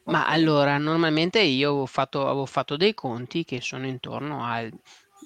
[0.05, 4.73] Ma allora, normalmente io avevo fatto, avevo fatto dei conti che sono intorno al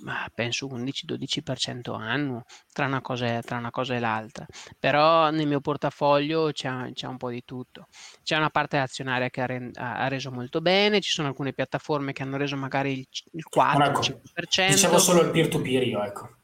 [0.03, 4.45] ma penso 11-12% annuo tra una, cosa e, tra una cosa e l'altra.
[4.79, 7.87] Però nel mio portafoglio c'è, c'è un po' di tutto.
[8.23, 12.13] C'è una parte azionaria che ha, re, ha, reso molto bene, ci sono alcune piattaforme
[12.13, 14.67] che hanno reso magari il, il 4, ecco, 5%.
[14.67, 16.35] Dicevo solo il peer-to-peer io, ecco.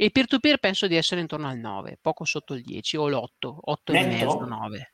[0.00, 4.46] Il peer-to-peer penso di essere intorno al 9, poco sotto il 10 o l'8, 8,5,
[4.46, 4.92] 9.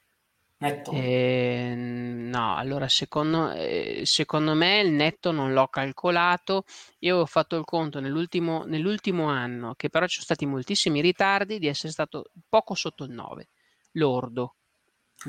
[0.64, 0.92] Netto?
[0.92, 6.64] Eh, no, allora secondo, eh, secondo me il netto non l'ho calcolato.
[7.00, 11.58] Io ho fatto il conto nell'ultimo, nell'ultimo anno, che però ci sono stati moltissimi ritardi,
[11.58, 13.48] di essere stato poco sotto il 9,
[13.92, 14.54] lordo.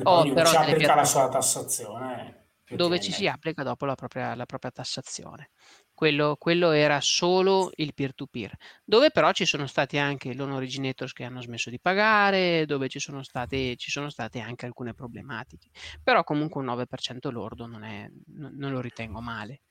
[0.04, 2.44] Oh, però ci applica la sua tassazione.
[2.68, 5.50] Dove ci si applica dopo la propria, la propria tassazione
[5.96, 11.24] quello, quello, era solo il peer-to-peer, dove però ci sono stati anche loan originators che
[11.24, 15.70] hanno smesso di pagare, dove ci sono state, ci sono state anche alcune problematiche.
[16.04, 19.62] Però comunque un 9% lordo non, è, non lo ritengo male.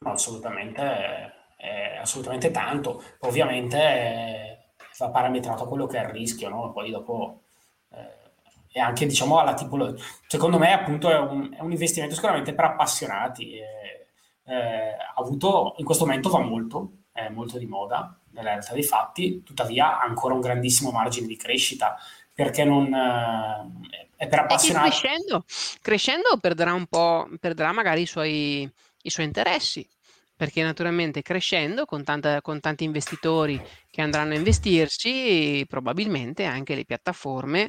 [0.00, 0.82] Assolutamente,
[1.56, 3.04] è assolutamente tanto.
[3.20, 4.58] Ovviamente è,
[4.98, 6.72] va parametrato quello che è il rischio, no?
[6.72, 7.42] Poi dopo...
[7.90, 8.20] Eh,
[8.74, 10.02] e anche diciamo alla tipologia.
[10.26, 13.58] Secondo me, appunto, è un, è un investimento sicuramente per appassionati.
[13.58, 14.01] Eh,
[14.52, 19.42] eh, avuto, in questo momento va molto, è molto di moda nella realtà dei fatti,
[19.42, 21.96] tuttavia ha ancora un grandissimo margine di crescita
[22.34, 22.92] perché non...
[22.92, 24.88] Eh, è per appassionati.
[24.88, 25.44] Crescendo,
[25.80, 28.70] crescendo perderà un po', perderà magari i suoi,
[29.02, 29.86] i suoi interessi,
[30.36, 36.84] perché naturalmente crescendo con, tanta, con, tanti investitori che andranno a investirsi, probabilmente anche le
[36.84, 37.68] piattaforme,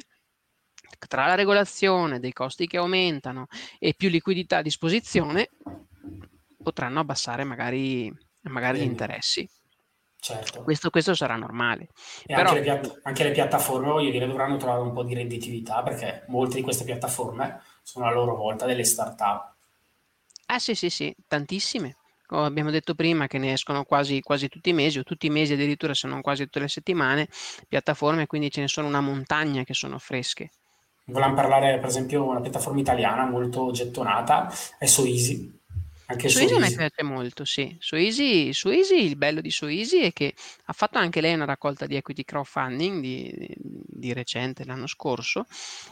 [1.08, 3.46] tra la regolazione, dei costi che aumentano
[3.80, 5.50] e più liquidità a disposizione,
[6.64, 8.10] potranno abbassare magari,
[8.44, 9.46] magari gli interessi.
[10.18, 10.62] Certo.
[10.62, 11.88] Questo, questo, sarà normale.
[12.24, 12.48] E Però...
[12.48, 16.24] anche, le piatt- anche, le piattaforme, voglio dire, dovranno trovare un po' di redditività perché
[16.28, 19.52] molte di queste piattaforme sono a loro volta delle start-up.
[20.46, 21.96] Ah sì, sì, sì, tantissime.
[22.24, 25.30] Come abbiamo detto prima che ne escono quasi, quasi tutti i mesi, o tutti i
[25.30, 27.28] mesi addirittura se non quasi tutte le settimane,
[27.68, 30.52] piattaforme, quindi ce ne sono una montagna che sono fresche.
[31.04, 35.63] Volevamo parlare, per esempio, una piattaforma italiana molto gettonata, è SoEasy
[36.14, 37.76] anche su, Easy, mi piace molto, sì.
[37.78, 40.34] Su Easy, su Easy, il bello di Su Easy è che
[40.64, 45.46] ha fatto anche lei una raccolta di equity crowdfunding di, di recente, l'anno scorso,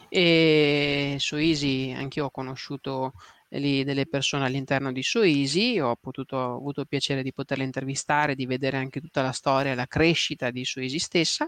[0.09, 3.13] e su Easy anch'io ho conosciuto
[3.51, 7.65] lì delle persone all'interno di Su Easy, ho, potuto, ho avuto il piacere di poterle
[7.65, 11.47] intervistare, di vedere anche tutta la storia, la crescita di Su Easy stessa,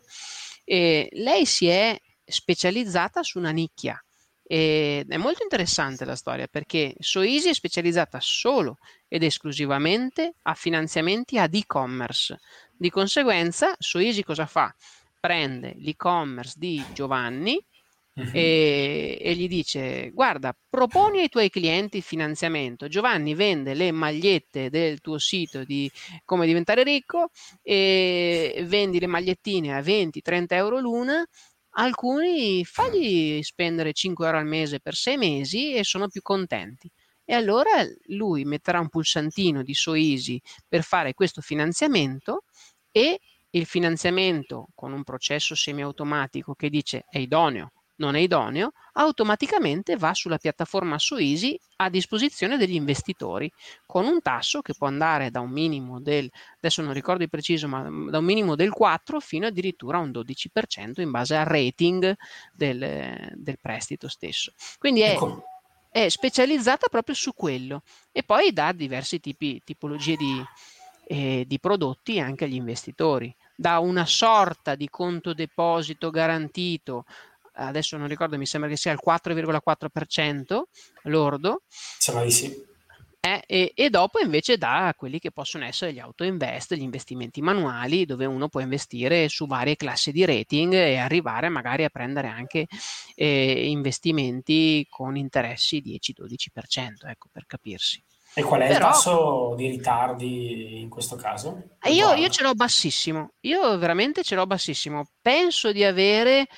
[0.64, 4.02] e lei si è specializzata su una nicchia,
[4.46, 8.76] ed è molto interessante la storia perché Soeasy è specializzata solo
[9.08, 12.38] ed esclusivamente a finanziamenti ad e-commerce.
[12.76, 14.74] Di conseguenza, Soeasy cosa fa?
[15.18, 17.58] Prende l'e-commerce di Giovanni
[18.12, 18.30] uh-huh.
[18.32, 22.88] e, e, gli dice: Guarda, proponi ai tuoi clienti il finanziamento.
[22.88, 25.90] Giovanni vende le magliette del tuo sito di
[26.26, 27.30] come diventare ricco
[27.62, 31.26] e vendi le magliettine a 20-30 euro l'una
[31.76, 36.90] alcuni fagli spendere 5 euro al mese per 6 mesi e sono più contenti.
[37.24, 37.70] E allora
[38.08, 42.44] lui metterà un pulsantino di Soeasy per fare questo finanziamento
[42.90, 43.18] e
[43.50, 50.14] il finanziamento con un processo semiautomatico che dice è idoneo non è idoneo, automaticamente va
[50.14, 53.50] sulla piattaforma su Easy a disposizione degli investitori
[53.86, 57.68] con un tasso che può andare da un minimo del, adesso non ricordo il preciso,
[57.68, 62.16] ma da un minimo del 4 fino addirittura a un 12% in base al rating
[62.52, 64.52] del, del prestito stesso.
[64.78, 65.42] Quindi è, ecco.
[65.90, 67.82] è, specializzata proprio su quello
[68.12, 70.44] e poi dà diversi tipi, tipologie di,
[71.06, 77.04] eh, di prodotti anche agli investitori da una sorta di conto deposito garantito
[77.54, 80.62] adesso non ricordo, mi sembra che sia il 4,4%
[81.04, 81.62] lordo.
[81.68, 82.72] Sembra di sì.
[83.26, 87.40] Eh, e, e, dopo invece da quelli che possono essere gli auto invest, gli investimenti
[87.40, 92.28] manuali, dove uno può investire su varie classi di rating e arrivare magari a prendere
[92.28, 92.66] anche
[93.14, 98.04] eh, investimenti con interessi 10-12%, ecco per capirsi.
[98.36, 101.76] E qual è Però, il tasso di ritardi in questo caso?
[101.88, 105.06] Io, io, ce l'ho bassissimo, io veramente ce l'ho bassissimo.
[105.22, 106.48] Penso di avere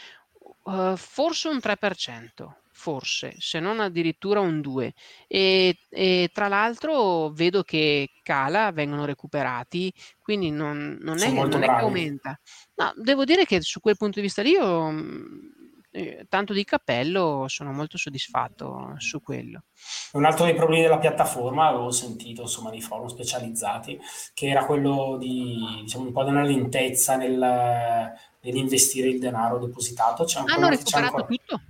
[0.67, 4.91] Uh, forse un 3%, forse, se non addirittura un 2%.
[5.29, 11.67] E, e tra l'altro vedo che cala, vengono recuperati, quindi non, non, è, non è,
[11.67, 12.37] che aumenta.
[12.75, 15.27] No, devo dire che su quel punto di vista lì io mm,
[15.97, 19.63] eh, tanto di cappello, sono molto soddisfatto su quello.
[20.13, 23.99] Un altro dei problemi della piattaforma, avevo sentito insomma nei forum specializzati,
[24.35, 28.13] che era quello di diciamo, un po' della lentezza nel,
[28.47, 30.25] nell'investire il denaro depositato.
[30.25, 31.27] C'è ancora, Hanno recuperato ancora...
[31.27, 31.61] tutto?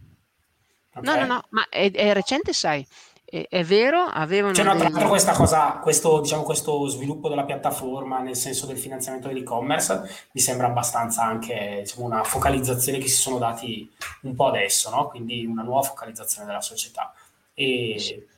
[0.95, 1.03] Okay.
[1.03, 2.87] No, no, no, ma è, è recente, sai.
[3.25, 4.55] È, è, vero, avevano.
[4.55, 8.79] Cioè, no, tra l'altro, questa cosa, questo, diciamo, questo sviluppo della piattaforma nel senso del
[8.79, 13.91] finanziamento dell'e-commerce mi sembra abbastanza anche diciamo, una focalizzazione che si sono dati
[14.23, 15.09] un po' adesso, no?
[15.09, 17.13] quindi una nuova focalizzazione della società.
[17.53, 17.97] E...
[17.99, 18.35] Sì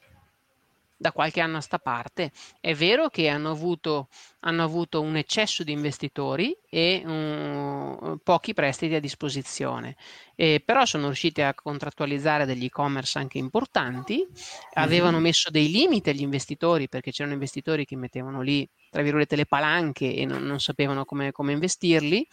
[0.98, 2.32] da qualche anno a sta parte.
[2.60, 4.08] È vero che hanno avuto,
[4.40, 9.96] hanno avuto un eccesso di investitori e um, pochi prestiti a disposizione,
[10.34, 14.26] eh, però sono riusciti a contrattualizzare degli e-commerce anche importanti,
[14.74, 19.46] avevano messo dei limiti agli investitori perché c'erano investitori che mettevano lì tra virgolette le
[19.46, 22.26] palanche e non, non sapevano come, come investirli,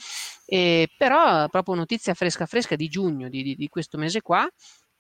[0.46, 4.48] eh, però proprio notizia fresca fresca di giugno di, di, di questo mese qua,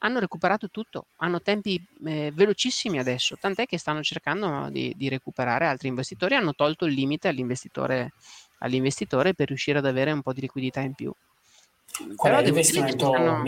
[0.05, 5.65] hanno recuperato tutto, hanno tempi eh, velocissimi adesso, tant'è che stanno cercando di, di, recuperare
[5.65, 8.13] altri investitori, hanno tolto il limite all'investitore,
[8.59, 11.11] all'investitore per riuscire ad avere un po' di liquidità in più.
[12.15, 13.43] Qual è, stanno...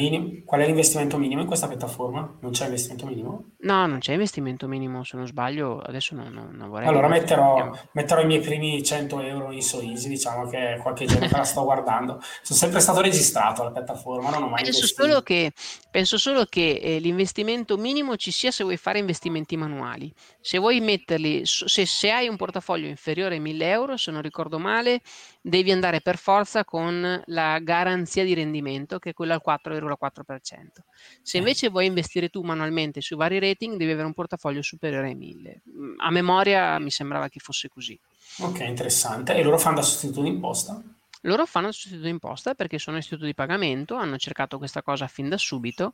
[0.46, 2.38] Qual è, l'investimento minimo in questa piattaforma?
[2.40, 3.44] Non c'è investimento minimo?
[3.60, 6.88] No, non c'è investimento minimo, se non sbaglio, adesso non, non, non vorrei...
[6.88, 11.44] Allora metterò, metterò, i miei primi 100 euro in Soeasy, diciamo che qualche giorno la
[11.44, 12.22] sto guardando.
[12.42, 15.52] Sono sempre stato registrato alla piattaforma, non ho mai penso solo che,
[15.92, 20.14] penso solo che eh, l'investimento minimo ci sia se vuoi fare investimenti manuali.
[20.40, 24.60] Se vuoi metterli, se, se hai un portafoglio inferiore ai 1000 euro, se non ricordo
[24.60, 25.02] male,
[25.48, 30.84] devi andare per forza con la garanzia di rendimento che è quella al 4,4%.
[31.22, 35.16] Se invece vuoi investire tu manualmente sui vari rating, devi avere un portafoglio superiore ai
[35.16, 35.62] 1000.
[35.70, 37.98] Mm, a memoria mi sembrava che fosse così.
[38.40, 39.36] Ok, interessante.
[39.36, 40.84] E loro fanno da sostituto d'imposta?
[41.22, 45.30] Loro fanno il sostituto d'imposta perché sono istituto di pagamento, hanno cercato questa cosa fin
[45.30, 45.94] da subito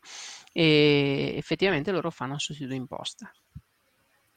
[0.51, 3.32] e effettivamente loro fanno il sostituto d'imposta.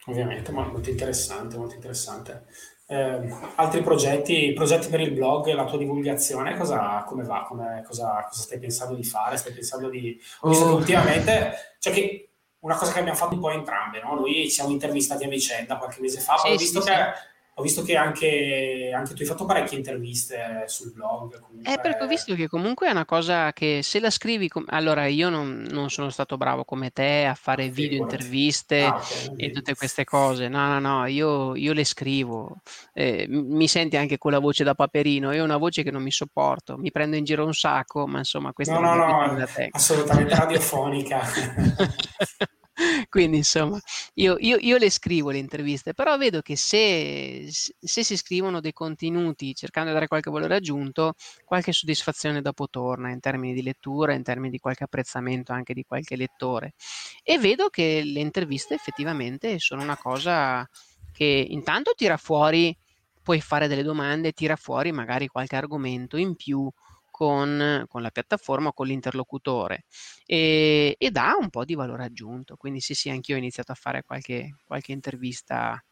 [0.08, 2.44] Ovviamente, ma molto interessante, molto interessante.
[2.88, 7.44] Eh, altri progetti, progetti per il blog, la tua divulgazione, cosa, come va?
[7.46, 9.36] Come, cosa, cosa, stai pensando di fare?
[9.36, 10.20] Stai pensando di...
[10.40, 10.68] Ho visto oh.
[10.68, 12.28] che ultimamente, cioè che
[12.60, 14.14] una cosa che abbiamo fatto un po' entrambe, no?
[14.14, 16.94] Noi ci siamo intervistati a vicenda qualche mese fa, sì, ho visto sì, che...
[16.94, 21.40] Sì ho visto che anche, anche, tu hai fatto parecchie interviste sul blog.
[21.40, 21.72] Comunque...
[21.72, 24.48] Eh, perché ho visto che comunque è una cosa che se la scrivi...
[24.48, 28.82] Com- allora, io non, non, sono stato bravo come te a fare okay, video interviste
[28.82, 30.48] ah, okay, e tutte queste cose.
[30.48, 32.58] No, no, no, io, io le scrivo.
[32.92, 35.32] Eh, mi senti anche con la voce da paperino.
[35.32, 36.76] Io ho una voce che non mi sopporto.
[36.76, 41.22] Mi prendo in giro un sacco, ma insomma, questa no, è no, no, assolutamente radiofonica.
[43.08, 43.78] Quindi insomma,
[44.14, 48.72] io, io, io, le scrivo le interviste, però vedo che se, se, si scrivono dei
[48.72, 51.14] contenuti cercando di dare qualche valore aggiunto,
[51.44, 55.84] qualche soddisfazione dopo torna in termini di lettura, in termini di qualche apprezzamento anche di
[55.84, 56.74] qualche lettore.
[57.22, 60.68] E vedo che le interviste effettivamente sono una cosa
[61.12, 62.76] che intanto tira fuori,
[63.22, 66.70] puoi fare delle domande, tira fuori magari qualche argomento in più
[67.16, 69.86] con, con la piattaforma o con l'interlocutore
[70.26, 72.56] e, e, dà un po' di valore aggiunto.
[72.56, 75.82] Quindi sì, sì, anch'io ho iniziato a fare qualche, qualche intervista.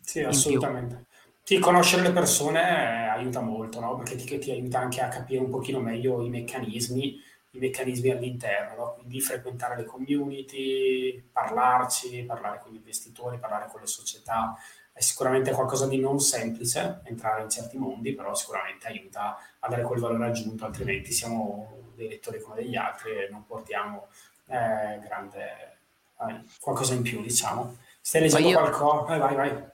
[0.00, 1.06] Sì, assolutamente.
[1.42, 3.96] Sì, conoscere le persone aiuta molto, no?
[3.96, 7.20] perché ti, ti, aiuta anche a capire un pochino meglio i meccanismi,
[7.52, 8.94] i meccanismi all'interno, no?
[8.94, 14.56] quindi frequentare le community, parlarci, parlare con gli investitori, parlare con le società,
[14.98, 19.82] è sicuramente qualcosa di non semplice entrare in certi mondi, però sicuramente aiuta a dare
[19.82, 24.08] quel valore aggiunto, altrimenti siamo dei lettori come degli altri e non portiamo
[24.46, 25.78] eh, grande,
[26.20, 27.76] eh, qualcosa in più, diciamo.
[28.00, 28.58] Stai leggendo io...
[28.58, 29.14] qualcosa?
[29.14, 29.64] Eh, vai, vai.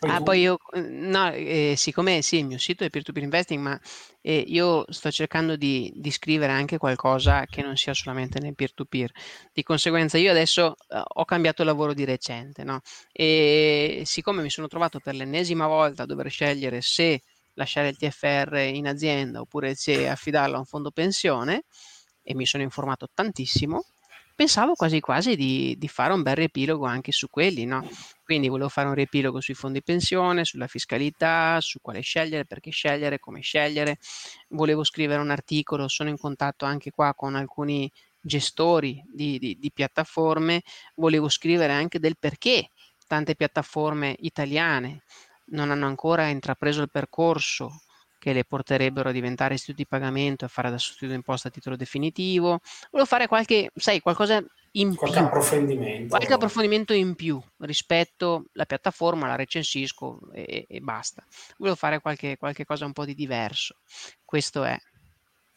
[0.00, 3.80] Ah, poi io, no, eh, siccome sì, il mio sito è peer-to-peer investing, ma
[4.20, 9.10] eh, io sto cercando di, di, scrivere anche qualcosa che non sia solamente nel peer-to-peer.
[9.52, 12.80] Di conseguenza io adesso eh, ho cambiato lavoro di recente, no?
[13.12, 17.22] E siccome mi sono trovato per l'ennesima volta a dover scegliere se
[17.54, 21.64] lasciare il TFR in azienda oppure se affidarlo a un fondo pensione,
[22.22, 23.84] e mi sono informato tantissimo,
[24.42, 27.88] pensavo quasi quasi di, di, fare un bel riepilogo anche su quelli, no?
[28.24, 33.20] Quindi volevo fare un riepilogo sui fondi pensione, sulla fiscalità, su quale scegliere, perché scegliere,
[33.20, 33.98] come scegliere.
[34.48, 37.88] Volevo scrivere un articolo, sono in contatto anche qua con alcuni
[38.20, 40.62] gestori di, di, di piattaforme,
[40.96, 42.70] volevo scrivere anche del perché
[43.06, 45.04] tante piattaforme italiane
[45.50, 47.82] non hanno ancora intrapreso il percorso
[48.22, 51.74] che le porterebbero a diventare istituti di pagamento e fare da sostituto d'imposta a titolo
[51.74, 52.60] definitivo.
[52.92, 54.40] Volevo fare qualche, sai, qualcosa
[54.72, 55.26] in qualche più.
[55.26, 56.08] approfondimento.
[56.10, 61.26] Qualche approfondimento in più rispetto alla piattaforma, la recensisco e, e basta.
[61.58, 63.78] Volevo fare qualche, qualche cosa un po' di diverso.
[64.24, 64.78] Questo è.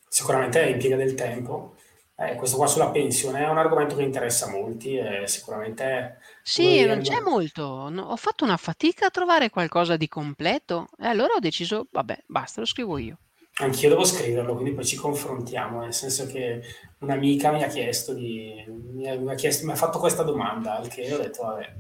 [0.08, 1.76] Sicuramente impiega del tempo
[2.18, 6.20] eh, questo qua sulla pensione è un argomento che interessa molti e sicuramente...
[6.42, 7.90] Sì, non c'è molto.
[7.90, 12.24] No, ho fatto una fatica a trovare qualcosa di completo e allora ho deciso, vabbè,
[12.26, 13.18] basta, lo scrivo io.
[13.58, 16.62] Anch'io devo scriverlo, quindi poi ci confrontiamo, nel senso che
[17.00, 18.64] un'amica mi ha chiesto di...
[18.68, 21.74] mi ha, mi ha, chiesto, mi ha fatto questa domanda, al che ho detto, vabbè...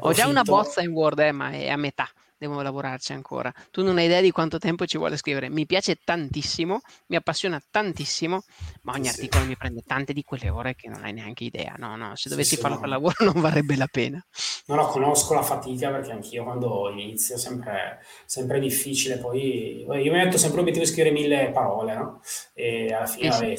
[0.00, 2.08] Ho già una bozza in Word, eh, ma è a metà
[2.42, 3.52] devo lavorarci ancora.
[3.70, 5.48] Tu non hai idea di quanto tempo ci vuole scrivere.
[5.48, 8.42] Mi piace tantissimo, mi appassiona tantissimo,
[8.82, 9.20] ma ogni sì.
[9.20, 11.74] articolo mi prende tante di quelle ore che non hai neanche idea.
[11.78, 12.80] No, no, se dovessi sì, farlo no.
[12.82, 14.24] per lavoro non varrebbe la pena.
[14.66, 19.18] No, no, conosco la fatica perché anch'io quando inizio è sempre, sempre difficile.
[19.18, 22.20] Poi io mi metto sempre l'obiettivo di scrivere mille parole, no?
[22.54, 23.54] E alla fine, vabbè,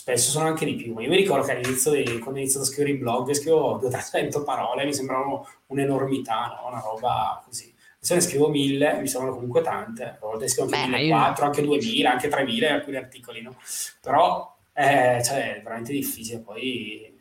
[0.00, 0.94] spesso sono anche di più.
[0.94, 3.76] Ma io mi ricordo che all'inizio, di, quando ho iniziato a scrivere i blog, scrivo
[3.78, 6.68] 200 parole, mi sembravano un'enormità, no?
[6.68, 7.70] una roba così
[8.02, 12.10] se ne scrivo mille, mi sembrano comunque tante, a volte scrivo anche 1400, anche 2000,
[12.10, 13.54] anche 3000 alcuni articoli, no?
[14.00, 17.20] Però eh, cioè, è veramente difficile, poi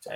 [0.00, 0.14] cioè,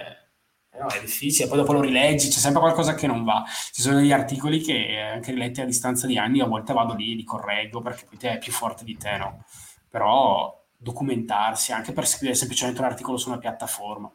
[0.73, 3.45] eh, no, è difficile, poi dopo lo rileggi, c'è sempre qualcosa che non va.
[3.47, 7.13] Ci sono degli articoli che anche riletti a distanza di anni, a volte vado lì
[7.13, 9.45] e li correggo perché poi te è più forte di te, no?
[9.89, 14.11] Però documentarsi anche per scrivere semplicemente un articolo su una piattaforma.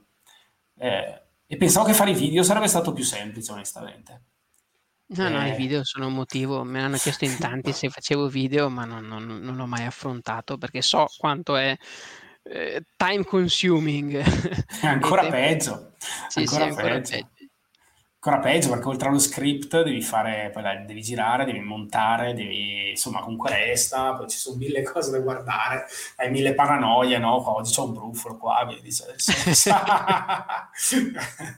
[0.78, 4.22] Eh, e pensavo che fare i video sarebbe stato più semplice, onestamente.
[5.08, 5.56] No, no, i eh.
[5.56, 6.64] video sono un motivo.
[6.64, 10.58] Me l'hanno chiesto in tanti se facevo video, ma non, non, non l'ho mai affrontato
[10.58, 11.76] perché so quanto è
[12.44, 14.18] eh, time consuming.
[14.82, 15.94] È ancora peggio.
[16.28, 17.30] Sì, ancora, sì, ancora peggio.
[18.28, 18.38] Peggio.
[18.38, 23.22] ancora peggio perché oltre allo script devi fare, poi devi girare, devi montare, devi, insomma
[23.22, 25.86] comunque resta, poi ci sono mille cose da guardare,
[26.18, 27.56] hai mille paranoie, no?
[27.56, 29.16] Oggi c'ho un brufolo qua, vedi, dice,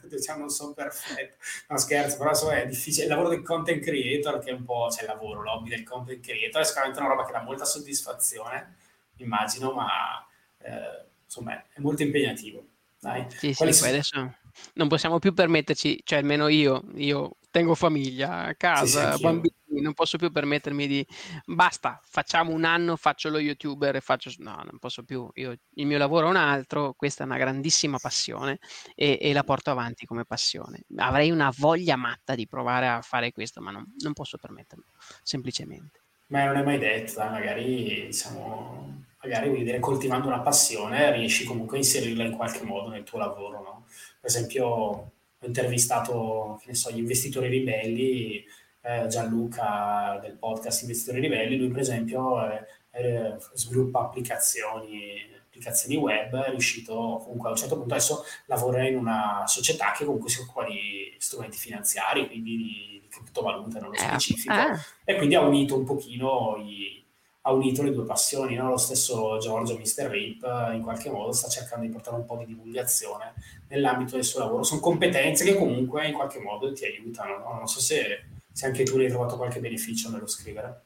[0.02, 1.36] diciamo non sono perfetto,
[1.68, 4.86] no scherzo, però insomma è difficile, il lavoro del content creator che è un po',
[4.90, 8.76] c'è il lavoro, l'hobby del content creator è sicuramente una roba che dà molta soddisfazione,
[9.16, 10.24] immagino, ma
[10.58, 12.64] eh, insomma è molto impegnativo.
[13.02, 13.24] Dai.
[13.30, 14.34] Sì, sì, poi adesso
[14.74, 19.92] non possiamo più permetterci, cioè almeno io, io tengo famiglia, a casa, sì, bambini, non
[19.92, 21.06] posso più permettermi di
[21.44, 25.86] basta, facciamo un anno, faccio lo youtuber e faccio no, non posso più, io, il
[25.86, 28.58] mio lavoro è un altro, questa è una grandissima passione
[28.94, 30.84] e, e, la porto avanti come passione.
[30.96, 34.84] Avrei una voglia matta di provare a fare questo, ma non, non posso permetterlo,
[35.22, 36.00] semplicemente.
[36.26, 41.80] Ma non è mai detto, magari diciamo magari dire, coltivando una passione riesci comunque a
[41.80, 43.86] inserirla in qualche modo nel tuo lavoro, no?
[44.20, 45.12] Per esempio, ho
[45.46, 48.44] intervistato, che ne so, gli investitori ribelli,
[48.82, 56.34] eh, Gianluca del podcast Investitori Ribelli, lui per esempio eh, eh, sviluppa applicazioni, applicazioni web,
[56.42, 57.94] è riuscito comunque a un certo punto.
[57.94, 63.08] Adesso lavora in una società che comunque si occupa di strumenti finanziari, quindi di, di
[63.08, 65.12] criptovalute nello eh, specifico, eh.
[65.12, 66.99] e quindi ha unito un pochino i
[67.42, 68.68] ha unito le due passioni, no?
[68.68, 70.10] lo stesso Giorgio, Mr.
[70.10, 70.42] Rip,
[70.74, 73.34] in qualche modo sta cercando di portare un po' di divulgazione
[73.68, 74.62] nell'ambito del suo lavoro.
[74.62, 77.38] Sono competenze che comunque in qualche modo ti aiutano.
[77.38, 77.54] No?
[77.54, 80.84] Non so se, se, anche tu ne hai trovato qualche beneficio nello scrivere.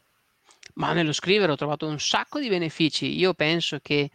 [0.75, 3.17] Ma nello scrivere ho trovato un sacco di benefici.
[3.19, 4.11] Io penso che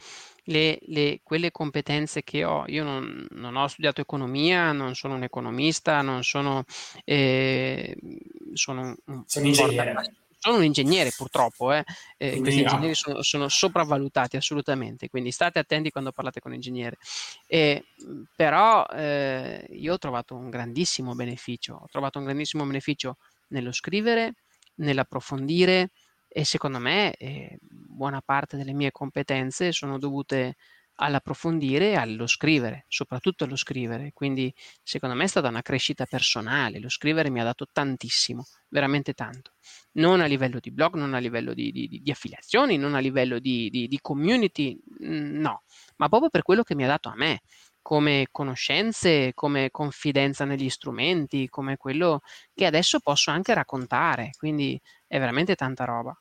[0.46, 5.24] le, le, quelle competenze che ho, io non, non, ho studiato economia, non sono un
[5.24, 6.64] economista, non sono,
[7.04, 7.98] eh,
[8.54, 9.94] sono un, sono ingegnere
[10.40, 11.84] sono un ingegnere purtroppo, eh.
[12.18, 16.98] Eh, questi ingegneri sono, sono, sopravvalutati assolutamente, quindi state attenti quando parlate con un ingegnere.
[17.48, 17.84] Eh,
[18.36, 23.18] però io ho trovato un grandissimo beneficio, ho trovato un grandissimo beneficio
[23.50, 24.36] nello scrivere,
[24.76, 25.92] nell'approfondire
[26.32, 30.56] e secondo me eh, buona parte delle mie competenze sono dovute
[31.02, 34.12] all'approfondire e allo scrivere, soprattutto allo scrivere.
[34.14, 39.14] Quindi secondo me è stata una crescita personale, lo scrivere mi ha dato tantissimo, veramente
[39.14, 39.54] tanto.
[39.94, 43.40] Non a livello di blog, non a livello di, di, di affiliazioni, non a livello
[43.40, 45.64] di, di community, mm, no,
[45.98, 47.42] ma proprio per quello che mi ha dato a me
[47.82, 52.20] come conoscenze, come confidenza negli strumenti, come quello
[52.54, 56.16] che adesso posso anche raccontare, quindi è veramente tanta roba.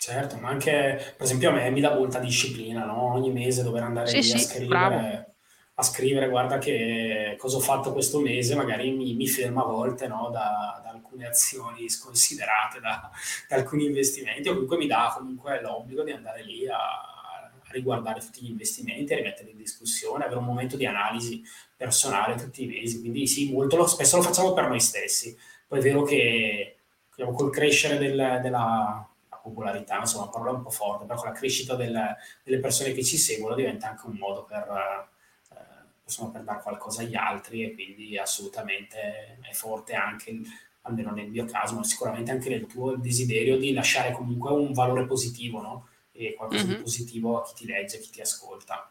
[0.00, 3.14] Certo, ma anche per esempio a me mi dà molta disciplina, no?
[3.14, 5.34] Ogni mese dover andare sì, lì sì, a scrivere,
[5.74, 10.06] a scrivere, guarda che cosa ho fatto questo mese, magari mi, mi fermo a volte
[10.06, 10.30] no?
[10.32, 13.10] da, da, alcune azioni sconsiderate, da,
[13.48, 18.20] da, alcuni investimenti, o comunque mi dà comunque l'obbligo di andare lì a, a riguardare
[18.20, 21.42] tutti gli investimenti, a rimettere in discussione, avere un momento di analisi
[21.76, 23.00] personale tutti i mesi.
[23.00, 25.36] Quindi sì, molto lo, spesso lo facciamo per noi stessi.
[25.66, 26.76] Poi è vero che
[27.16, 29.07] diciamo, col crescere del, della
[29.48, 33.04] popolarità, insomma, una parola un po' forte, però con la crescita del, delle persone che
[33.04, 38.16] ci seguono diventa anche un modo per, eh, per dare qualcosa agli altri e quindi
[38.18, 40.40] assolutamente è forte anche,
[40.82, 45.06] almeno nel mio caso, ma sicuramente anche nel tuo desiderio di lasciare comunque un valore
[45.06, 45.88] positivo, no?
[46.12, 46.76] E qualcosa mm-hmm.
[46.76, 48.90] di positivo a chi ti legge, a chi ti ascolta.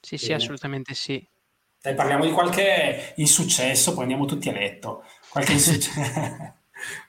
[0.00, 0.26] Sì, Bene.
[0.26, 1.26] sì, assolutamente sì.
[1.80, 5.04] Dai, parliamo di qualche insuccesso, poi andiamo tutti a letto.
[5.28, 6.56] Qualche insuccesso.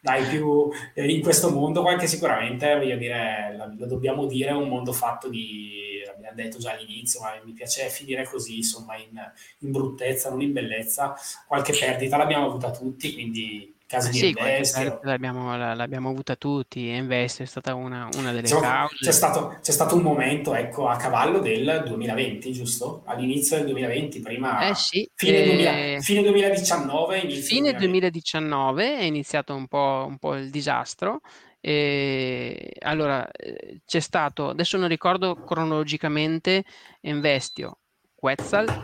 [0.01, 4.67] dai più eh, in questo mondo qualche sicuramente voglio dire lo dobbiamo dire è un
[4.67, 9.19] mondo fatto di abbiamo detto già all'inizio ma mi piace finire così insomma in,
[9.59, 11.15] in bruttezza non in bellezza.
[11.47, 14.99] Qualche perdita l'abbiamo avuta tutti quindi casi sì, di Investio.
[15.01, 18.95] L'abbiamo, l'abbiamo avuta tutti, Investio è stata una, una delle diciamo, cause.
[18.99, 23.01] C'è stato, c'è stato, un momento, ecco, a cavallo del 2020, giusto?
[23.05, 24.69] All'inizio del 2020, prima...
[24.69, 25.09] Eh sì.
[25.15, 27.29] Fine, eh, 2000, fine 2019.
[27.31, 31.21] Fine 2019 è iniziato un po', un po il disastro.
[31.59, 36.63] E allora eh, c'è stato, adesso non ricordo cronologicamente,
[37.01, 37.79] Investio,
[38.13, 38.81] Quetzal,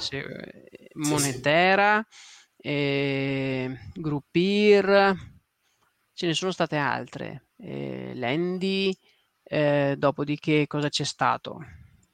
[0.96, 2.04] Monetera...
[2.10, 2.34] Sì, sì
[2.66, 5.16] eh, Groupir,
[6.14, 8.96] ce ne sono state altre, eh, Landy,
[9.44, 11.60] eh, dopodiché cosa c'è stato?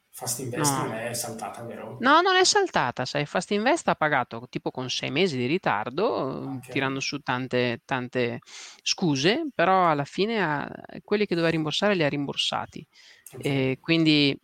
[0.10, 0.84] Fast Invest no.
[0.84, 1.96] non è saltata, vero?
[2.02, 6.58] No, non è saltata, sai, Fast Invest ha pagato tipo con sei mesi di ritardo,
[6.58, 6.70] okay.
[6.70, 8.42] tirando su tante, tante
[8.82, 10.70] scuse, però alla fine ha,
[11.02, 12.86] quelli che doveva rimborsare li ha rimborsati.
[13.34, 13.80] Okay.
[13.80, 14.38] quindi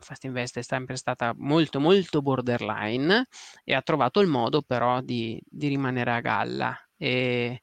[0.00, 3.26] Fast Invest è sempre stata molto molto borderline
[3.64, 6.78] e ha trovato il modo però di, di rimanere a galla.
[6.96, 7.62] E,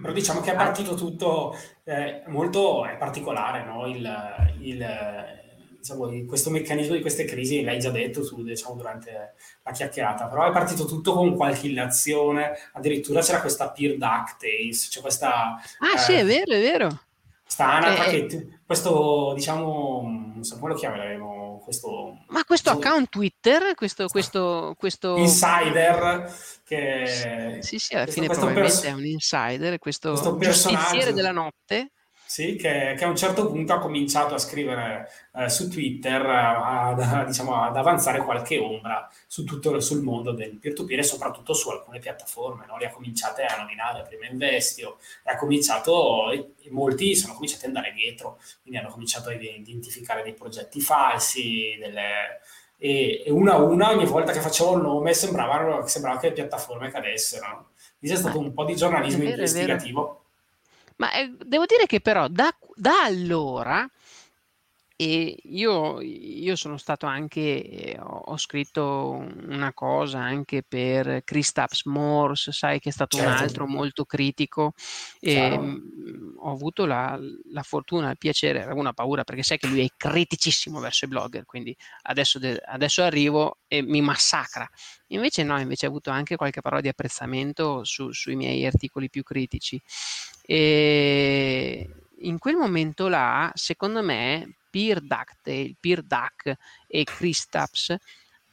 [0.00, 3.86] però diciamo che è partito tutto eh, molto è particolare, no?
[3.86, 4.08] il,
[4.60, 4.86] il,
[5.78, 10.48] diciamo, questo meccanismo di queste crisi l'hai già detto tu, diciamo, durante la chiacchierata, però
[10.48, 15.56] è partito tutto con qualche illazione, addirittura c'era questa peer ducktails, c'è questa...
[15.78, 17.00] Ah eh, sì, è vero, è vero.
[17.46, 20.02] Sta anatra eh, che, questo, diciamo,
[20.34, 22.24] non so come lo chiameremo, questo...
[22.28, 25.16] Ma questo diciamo, account Twitter, questo, questo, questo...
[25.16, 26.32] Insider,
[26.64, 27.58] che...
[27.60, 31.90] Sì, sì, alla fine probabilmente pers- è un insider, questo, questo giustiziere della notte
[32.34, 36.88] sì, che, che, a un certo punto ha cominciato a scrivere eh, su Twitter, a,
[36.88, 41.70] a, diciamo, ad avanzare qualche ombra su tutto sul mondo del peer-to-peer e soprattutto su
[41.70, 42.66] alcune piattaforme.
[42.66, 42.76] No?
[42.76, 47.66] Le ha cominciate a nominare prima Investio e ha cominciato, e, e molti sono cominciati
[47.66, 52.40] ad andare dietro, quindi hanno cominciato a identificare dei progetti falsi, delle,
[52.78, 56.34] e, e, una a una ogni volta che facevo il nome sembrava, sembrava che le
[56.34, 57.68] piattaforme cadessero.
[57.96, 60.23] Quindi è stato un po' di giornalismo vero, investigativo
[60.96, 63.88] ma eh, devo dire che però da, da allora
[64.96, 71.84] e io, io sono stato anche, eh, ho, ho scritto una cosa anche per Kristaps
[71.86, 73.42] Morse, sai che è stato un Certo.
[73.42, 74.72] altro molto critico
[75.18, 77.18] e mh, ho avuto la,
[77.50, 81.08] la fortuna, il piacere, avevo una paura perché sai che lui è criticissimo verso i
[81.08, 84.68] blogger, quindi adesso, de- adesso arrivo e mi massacra.
[85.08, 89.24] Invece no, invece ho avuto anche qualche parola di apprezzamento su- sui miei articoli più
[89.24, 89.80] critici.
[90.46, 91.88] E
[92.18, 96.54] in quel momento là, secondo me, Peer Ducktail, Peer Duck
[96.86, 97.94] e Kristaps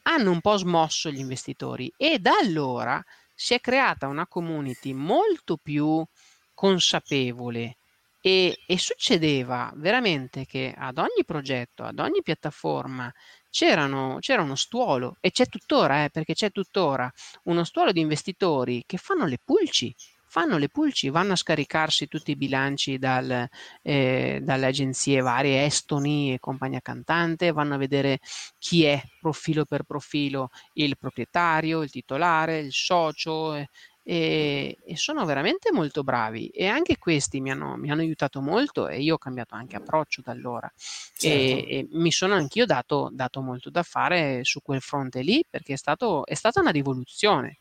[0.03, 3.03] hanno un po' smosso gli investitori e da allora
[3.34, 6.03] si è creata una community molto più
[6.53, 7.77] consapevole.
[8.23, 13.11] E, e, succedeva veramente che ad ogni progetto, ad ogni piattaforma
[13.49, 17.11] c'era uno stuolo e c'è tuttora, eh, perché c'è tuttora
[17.45, 19.93] uno stuolo di investitori che fanno le pulci
[20.31, 23.49] fanno le pulci, vanno a scaricarsi tutti i bilanci dal,
[23.81, 28.19] eh, dalle agenzie varie, Estoni e compagnia cantante, vanno a vedere
[28.57, 33.55] chi è profilo per profilo il proprietario, il titolare, il socio.
[33.55, 33.67] Eh,
[34.03, 38.88] e, e, sono veramente molto bravi e anche questi mi hanno, mi hanno, aiutato molto
[38.88, 40.72] e io ho cambiato anche approccio da allora
[41.15, 41.28] certo.
[41.28, 45.73] e, e, mi sono anch'io dato, dato, molto da fare su quel fronte lì perché
[45.73, 47.60] è, stato, è stata una rivoluzione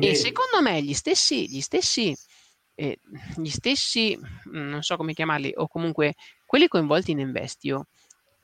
[0.00, 2.14] e secondo me gli stessi, gli stessi,
[2.74, 2.98] eh,
[3.36, 6.14] gli stessi, mm, non so come chiamarli, o comunque
[6.44, 7.86] quelli coinvolti in Investio,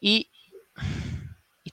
[0.01, 0.27] i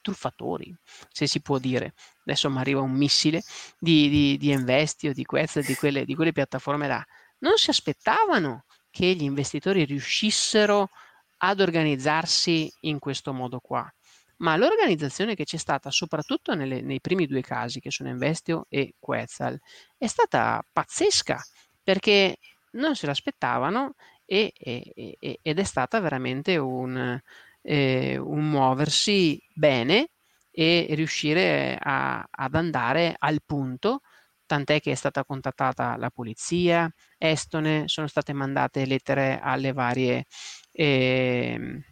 [0.06, 0.76] truffatori,
[1.12, 1.94] se si può dire.
[2.26, 3.42] Adesso mi arriva un missile
[3.80, 7.04] di, di, di Investio, di Quest, di quelle, di quelle piattaforme là.
[7.40, 10.90] Non si aspettavano che gli investitori riuscissero
[11.38, 13.92] ad organizzarsi in questo modo qua
[14.38, 18.96] ma l'organizzazione che c'è stata, soprattutto nelle, nei primi due casi, che sono Investio e
[19.00, 19.58] Quetzal,
[19.98, 21.42] è stata pazzesca,
[21.82, 22.38] perché
[22.72, 23.94] non se l'aspettavano
[24.26, 27.18] e, e, ed è stata veramente un,
[27.66, 30.10] eh, un muoversi bene
[30.52, 34.02] e riuscire a, ad andare al punto
[34.46, 40.26] tant'è che è stata contattata la polizia estone, sono state mandate lettere alle varie...
[40.72, 41.84] Eh,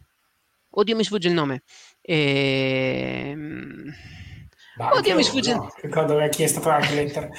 [0.70, 1.62] oddio, mi sfugge il nome.
[2.00, 3.92] Ehm...
[4.76, 5.54] Banche, Oddio, mi sfugge.
[5.54, 7.30] No, ricordo che ha chiesto anche lettere.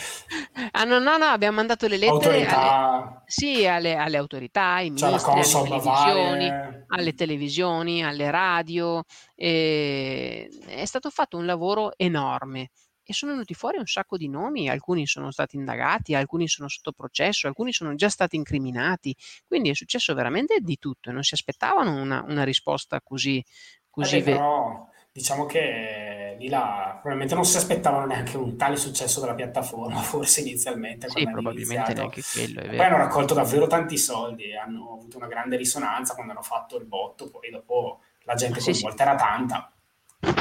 [0.72, 5.32] ah, no, no, no, abbiamo mandato le lettere alle, sì, alle, alle, autorità, ai ministri,
[5.32, 6.50] alle televisioni,
[6.88, 9.04] alle televisioni, alle radio.
[9.36, 10.50] E...
[10.66, 12.70] È stato fatto un lavoro enorme
[13.04, 16.94] e sono venuti fuori un sacco di nomi, alcuni sono stati indagati, alcuni sono sotto
[16.94, 21.34] processo, alcuni sono già stati incriminati, quindi è successo veramente di tutto e non si
[21.34, 23.44] aspettavano una, una risposta così...
[23.90, 29.34] così però diciamo che lì là probabilmente non si aspettavano neanche un tale successo della
[29.34, 31.08] piattaforma, forse inizialmente.
[31.08, 32.60] Sì, probabilmente neanche quello.
[32.60, 36.86] Poi hanno raccolto davvero tanti soldi hanno avuto una grande risonanza quando hanno fatto il
[36.86, 39.10] botto, poi dopo la gente sì, coinvolta sì.
[39.10, 39.70] era tanta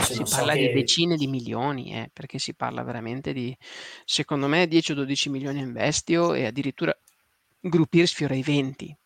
[0.02, 0.72] si parla so di che...
[0.72, 3.56] decine di milioni, eh, perché si parla veramente di,
[4.04, 6.96] secondo me, 10 o 12 milioni in bestio e addirittura
[7.60, 8.96] Gruppi sfiora i 20.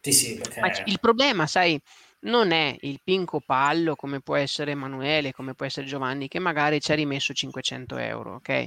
[0.00, 0.60] Sì, sì, perché...
[0.60, 1.80] Ma il problema, sai,
[2.20, 6.80] non è il Pinco Pallo come può essere Emanuele, come può essere Giovanni, che magari
[6.80, 8.66] ci ha rimesso 500 euro, ok?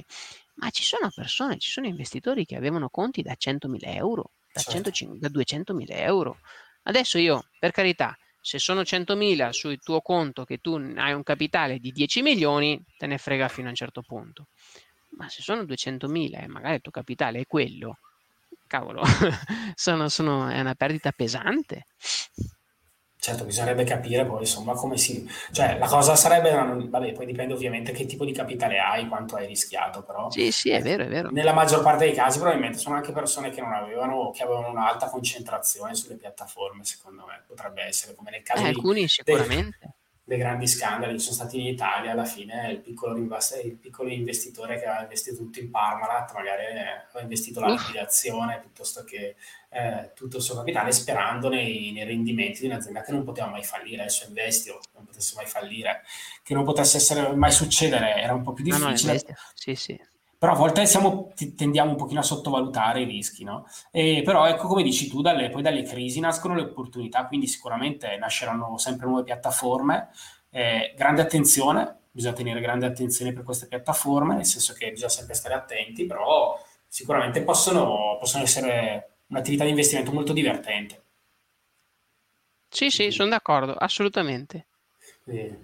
[0.54, 4.90] Ma ci sono persone, ci sono investitori che avevano conti da 100.000 euro, da, certo.
[4.90, 6.38] 100, da 200.000 euro.
[6.84, 11.78] Adesso io, per carità, se sono 100.000 sul tuo conto che tu hai un capitale
[11.78, 14.48] di 10 milioni, te ne frega fino a un certo punto.
[15.10, 17.98] Ma se sono 200.000 e magari il tuo capitale è quello,
[18.66, 19.02] cavolo,
[19.74, 21.86] sono, sono, è una perdita pesante.
[23.24, 25.24] Certo, bisognerebbe capire poi insomma come si...
[25.52, 26.50] Cioè la cosa sarebbe...
[26.50, 30.28] Vabbè, poi dipende ovviamente che tipo di capitale hai, quanto hai rischiato, però...
[30.28, 31.30] Sì, sì, è vero, è vero.
[31.30, 35.06] Nella maggior parte dei casi probabilmente sono anche persone che non avevano, che avevano un'alta
[35.06, 37.44] concentrazione sulle piattaforme, secondo me.
[37.46, 38.74] Potrebbe essere come nel caso eh, di...
[38.74, 39.78] Alcuni sicuramente.
[39.78, 39.90] dei
[40.24, 44.86] grandi scandali che sono stati in Italia, alla fine il piccolo, il piccolo investitore che
[44.86, 49.34] aveva investito tutto in Parmalat, magari aveva investito la liquidazione piuttosto che
[49.70, 53.64] eh, tutto il suo capitale sperando nei, nei, rendimenti di un'azienda che non poteva mai
[53.64, 56.02] fallire, adesso investio, non potesse mai fallire,
[56.42, 59.12] che non potesse essere, mai succedere, era un po' più difficile.
[59.12, 60.00] No, no, sì, sì
[60.42, 63.64] però a volte siamo, tendiamo un pochino a sottovalutare i rischi, no?
[63.92, 68.16] E però ecco come dici tu, dalle, poi dalle crisi nascono le opportunità, quindi sicuramente
[68.16, 70.08] nasceranno sempre nuove piattaforme.
[70.50, 75.34] Eh, grande attenzione, bisogna tenere grande attenzione per queste piattaforme, nel senso che bisogna sempre
[75.34, 81.02] stare attenti, però sicuramente possono, possono essere un'attività di investimento molto divertente.
[82.68, 84.66] Sì, sì, sono d'accordo, assolutamente.
[85.26, 85.56] E,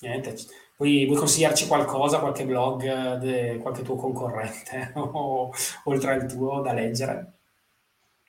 [0.00, 0.36] niente,
[0.80, 5.52] Vuoi, vuoi, consigliarci qualcosa, qualche blog, eh, de, qualche tuo concorrente o,
[5.84, 7.34] oltre al tuo da leggere?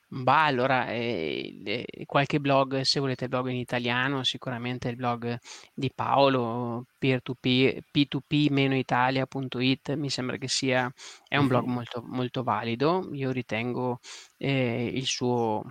[0.09, 5.37] Bah, allora, eh, eh, qualche blog, se volete blog in italiano, sicuramente il blog
[5.73, 10.91] di Paolo, peer-to-peer, p2p-italia.it, mi sembra che sia,
[11.29, 13.07] è un blog molto, molto valido.
[13.13, 13.99] Io ritengo
[14.35, 15.63] eh, il suo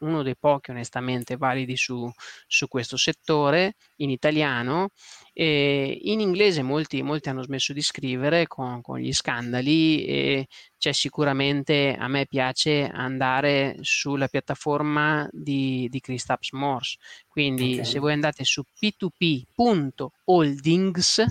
[0.00, 2.10] uno dei pochi onestamente validi su,
[2.46, 4.90] su questo settore in italiano.
[5.38, 10.46] E in inglese molti, molti hanno smesso di scrivere con, con, gli scandali e
[10.78, 16.96] c'è sicuramente, a me piace andare sulla piattaforma di, di Kristaps Morse.
[17.28, 17.84] Quindi okay.
[17.84, 21.24] se voi andate su p2p.holdings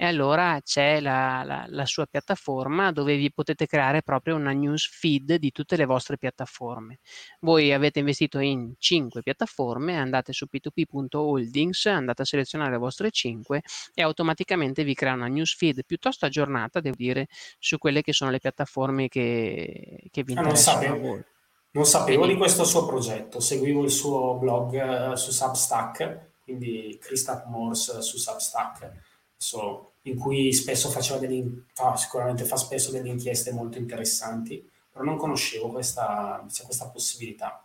[0.00, 4.86] e allora c'è la, la, la, sua piattaforma dove vi potete creare proprio una news
[4.86, 7.00] feed di tutte le vostre piattaforme.
[7.40, 13.60] Voi avete investito in 5 piattaforme, andate su p2p.holdings, andate a selezionare le vostre 5
[13.92, 17.26] e automaticamente vi crea una news feed piuttosto aggiornata, devo dire,
[17.58, 21.24] su quelle che sono le piattaforme che, che vi interessano ah, non sapevo,
[21.72, 27.46] non sapevo di questo suo progetto, seguivo il suo blog uh, su Substack, quindi Christoph
[27.46, 29.07] Morse su Substack
[29.38, 35.04] so, in cui spesso faceva delle, fa, sicuramente fa spesso delle inchieste molto interessanti, però
[35.04, 37.64] non conoscevo questa, questa possibilità.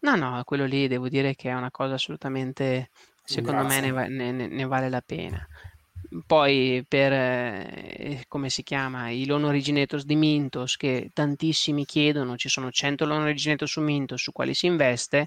[0.00, 2.90] No, no, quello lì devo dire che è una cosa assolutamente,
[3.24, 3.92] secondo Grazie.
[3.92, 5.46] me ne, ne, ne, vale la pena.
[6.26, 12.50] Poi per, eh, come si chiama, i loan originators di Mintos che tantissimi chiedono, ci
[12.50, 15.26] sono 100 loan originators su Mintos su quali si investe,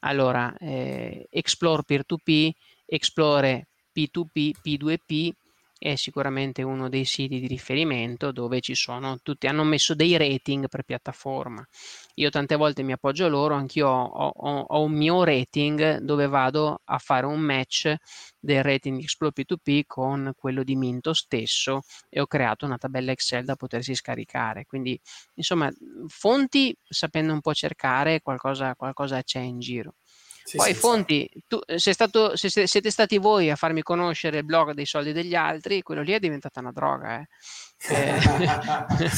[0.00, 2.50] allora eh, Explore Peer-to-P,
[2.86, 5.30] Explore P2P, P2P
[5.78, 10.68] è sicuramente uno dei siti di riferimento dove ci sono tutti, hanno messo dei rating
[10.68, 11.66] per piattaforma.
[12.14, 16.80] Io tante volte mi appoggio loro, anch'io ho, ho, ho un mio rating dove vado
[16.84, 17.94] a fare un match
[18.38, 23.44] del rating Explore P2P con quello di Minto stesso e ho creato una tabella Excel
[23.44, 24.64] da potersi scaricare.
[24.66, 24.98] Quindi,
[25.34, 25.70] insomma,
[26.06, 29.94] fonti sapendo un po' cercare qualcosa, qualcosa c'è in giro.
[30.44, 33.80] Sì, Poi sì, Fonti, tu, eh, sei stato, se, se, siete stati voi a farmi
[33.80, 37.18] conoscere il blog dei soldi degli altri, quello lì è diventata una droga.
[37.18, 37.26] Eh.
[37.88, 38.20] eh.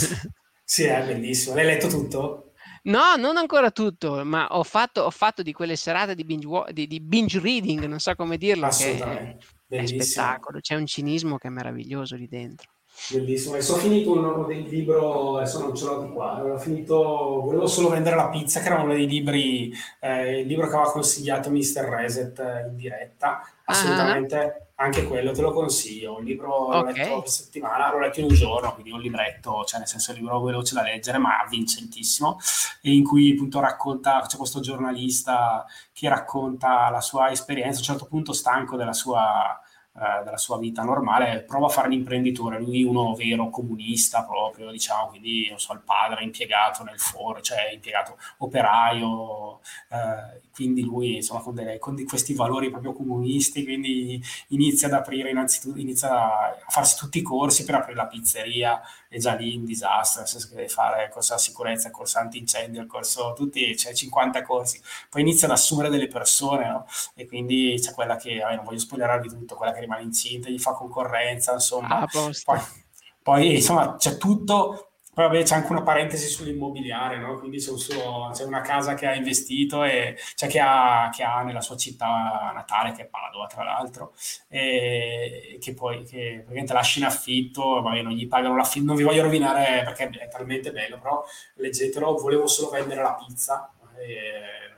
[0.62, 1.56] sì, è bellissimo.
[1.56, 2.52] L'hai letto tutto?
[2.84, 6.86] No, non ancora tutto, ma ho fatto, ho fatto di quelle serate di binge, di,
[6.86, 9.44] di binge, reading, non so come dirlo, Assolutamente.
[9.68, 12.70] Che è, è spettacolo, c'è un cinismo che è meraviglioso lì dentro.
[13.10, 16.96] Bellissimo, adesso ho finito un del libro, adesso non ce l'ho di qua, ho finito,
[17.44, 20.90] volevo solo vendere la pizza, che era uno dei libri, eh, il libro che aveva
[20.90, 21.84] consigliato Mr.
[21.88, 23.48] Reset eh, in diretta, ah.
[23.66, 24.84] assolutamente uh-huh.
[24.84, 26.80] anche quello te lo consiglio, un libro okay.
[26.80, 30.10] l'ho letto per settimana, l'ho letto in un giorno, quindi un libretto, cioè nel senso
[30.10, 32.38] un libro veloce da leggere, ma vincentissimo,
[32.82, 37.84] e in cui appunto racconta, c'è questo giornalista che racconta la sua esperienza, a un
[37.84, 39.60] certo punto stanco della sua
[39.98, 45.08] eh, della sua vita normale, prova a fare l'imprenditore, lui uno vero comunista proprio, diciamo,
[45.08, 51.40] quindi non so, il padre impiegato nel foro, cioè impiegato operaio, eh, quindi lui insomma
[51.40, 54.18] con, delle, con questi valori proprio comunisti, quindi
[54.48, 59.18] inizia ad aprire innanzitutto, inizia a farsi tutti i corsi per aprire la pizzeria, è
[59.18, 62.80] già lì in disastro, nel senso che deve fare corso alla sicurezza, il corso antincendio,
[62.80, 64.80] il corso, tutti, c'è cioè 50 corsi,
[65.10, 66.86] poi inizia ad assumere delle persone, no?
[67.14, 70.58] E quindi c'è quella che, vabbè, non voglio spoilerarvi tutto, quella che rimane incinta, gli
[70.58, 72.00] fa concorrenza, insomma.
[72.00, 72.32] Ah, poi,
[73.22, 74.85] poi, insomma, c'è tutto
[75.16, 77.38] poi vabbè, c'è anche una parentesi sull'immobiliare, no?
[77.38, 81.22] quindi c'è, un suo, c'è, una casa che ha investito e cioè che ha, che
[81.22, 84.12] ha, nella sua città natale, che è Padova tra l'altro,
[84.46, 89.04] e che poi che praticamente lascia in affitto, vabbè, non gli pagano l'affitto, non vi
[89.04, 91.24] voglio rovinare perché è talmente bello, però
[91.54, 93.72] leggetelo, volevo solo vendere la pizza.
[93.96, 94.75] E,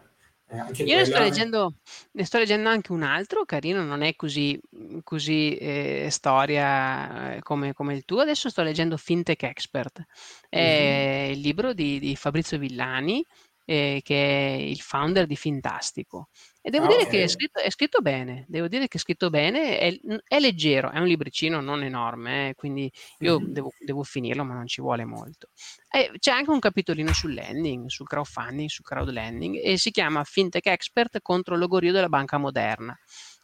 [0.51, 1.75] eh, Io ne sto, leggendo,
[2.12, 4.59] ne sto, leggendo, anche un altro carino, non è così,
[5.05, 8.20] così eh, storia eh, come, come, il tuo.
[8.20, 10.03] Adesso sto leggendo Fintech Expert,
[10.49, 11.33] è mm-hmm.
[11.33, 13.25] il libro di, di, Fabrizio Villani
[13.66, 16.29] eh, che è il founder di Fintastico.
[16.69, 17.12] E devo ah, dire okay.
[17.12, 20.90] che è scritto, è scritto, bene, devo dire che è scritto bene, è, è leggero,
[20.90, 23.53] è un libricino non enorme, eh, quindi io mm-hmm.
[23.53, 25.49] devo, devo, finirlo, ma non ci vuole molto.
[25.90, 30.66] E c'è anche un capitolino sul lending, sul crowdfunding, sul crowdlending, e si chiama Fintech
[30.66, 32.95] Expert contro il logorio della banca moderna.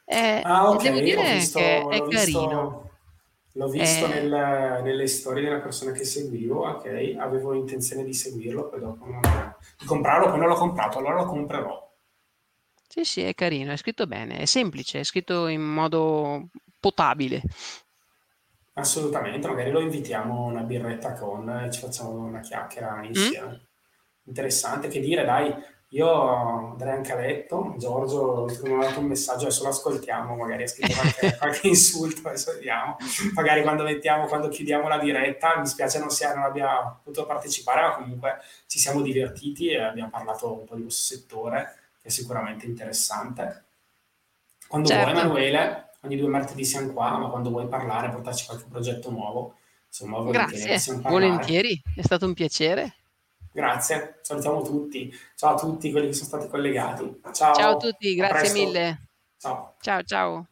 [0.04, 2.10] Eh, ah, ok, devo dire visto, che è carino.
[2.10, 2.90] Visto,
[3.52, 8.68] l'ho visto eh, nel, nelle storie della persona che seguivo, ok, avevo intenzione di seguirlo,
[8.68, 9.20] poi dopo non,
[9.78, 11.83] di comprarlo, poi non l'ho comprato, allora lo comprerò.
[12.94, 17.42] Sì, sì, è carino, è scritto bene, è semplice, è scritto in modo potabile.
[18.74, 23.04] Assolutamente, magari lo invitiamo a una birretta con e ci facciamo una chiacchiera mm?
[23.04, 23.48] insieme.
[23.48, 24.26] Mm?
[24.26, 25.52] Interessante, che dire, dai,
[25.88, 30.62] io andrei anche a letto, Giorgio mi ha dato un messaggio, adesso lo ascoltiamo, magari
[30.62, 32.96] ha scritto qualche, qualche insulto, adesso vediamo,
[33.32, 37.80] magari quando, mettiamo, quando chiudiamo la diretta, mi spiace non, sia, non abbia potuto partecipare,
[37.80, 38.36] ma comunque
[38.68, 43.64] ci siamo divertiti e abbiamo parlato un po' di questo settore è sicuramente interessante.
[44.68, 45.10] Quando certo.
[45.10, 49.54] vuoi, Emanuele, ogni due martedì siamo qua, ma quando vuoi parlare, portarci qualche progetto nuovo,
[49.86, 52.94] insomma, Grazie, volentieri, è stato un piacere.
[53.50, 55.10] Grazie, salutiamo tutti.
[55.34, 57.20] Ciao a tutti quelli che sono stati collegati.
[57.32, 59.08] Ciao, ciao a tutti, grazie a mille.
[59.38, 59.74] Ciao.
[59.80, 60.46] Ciao, ciao.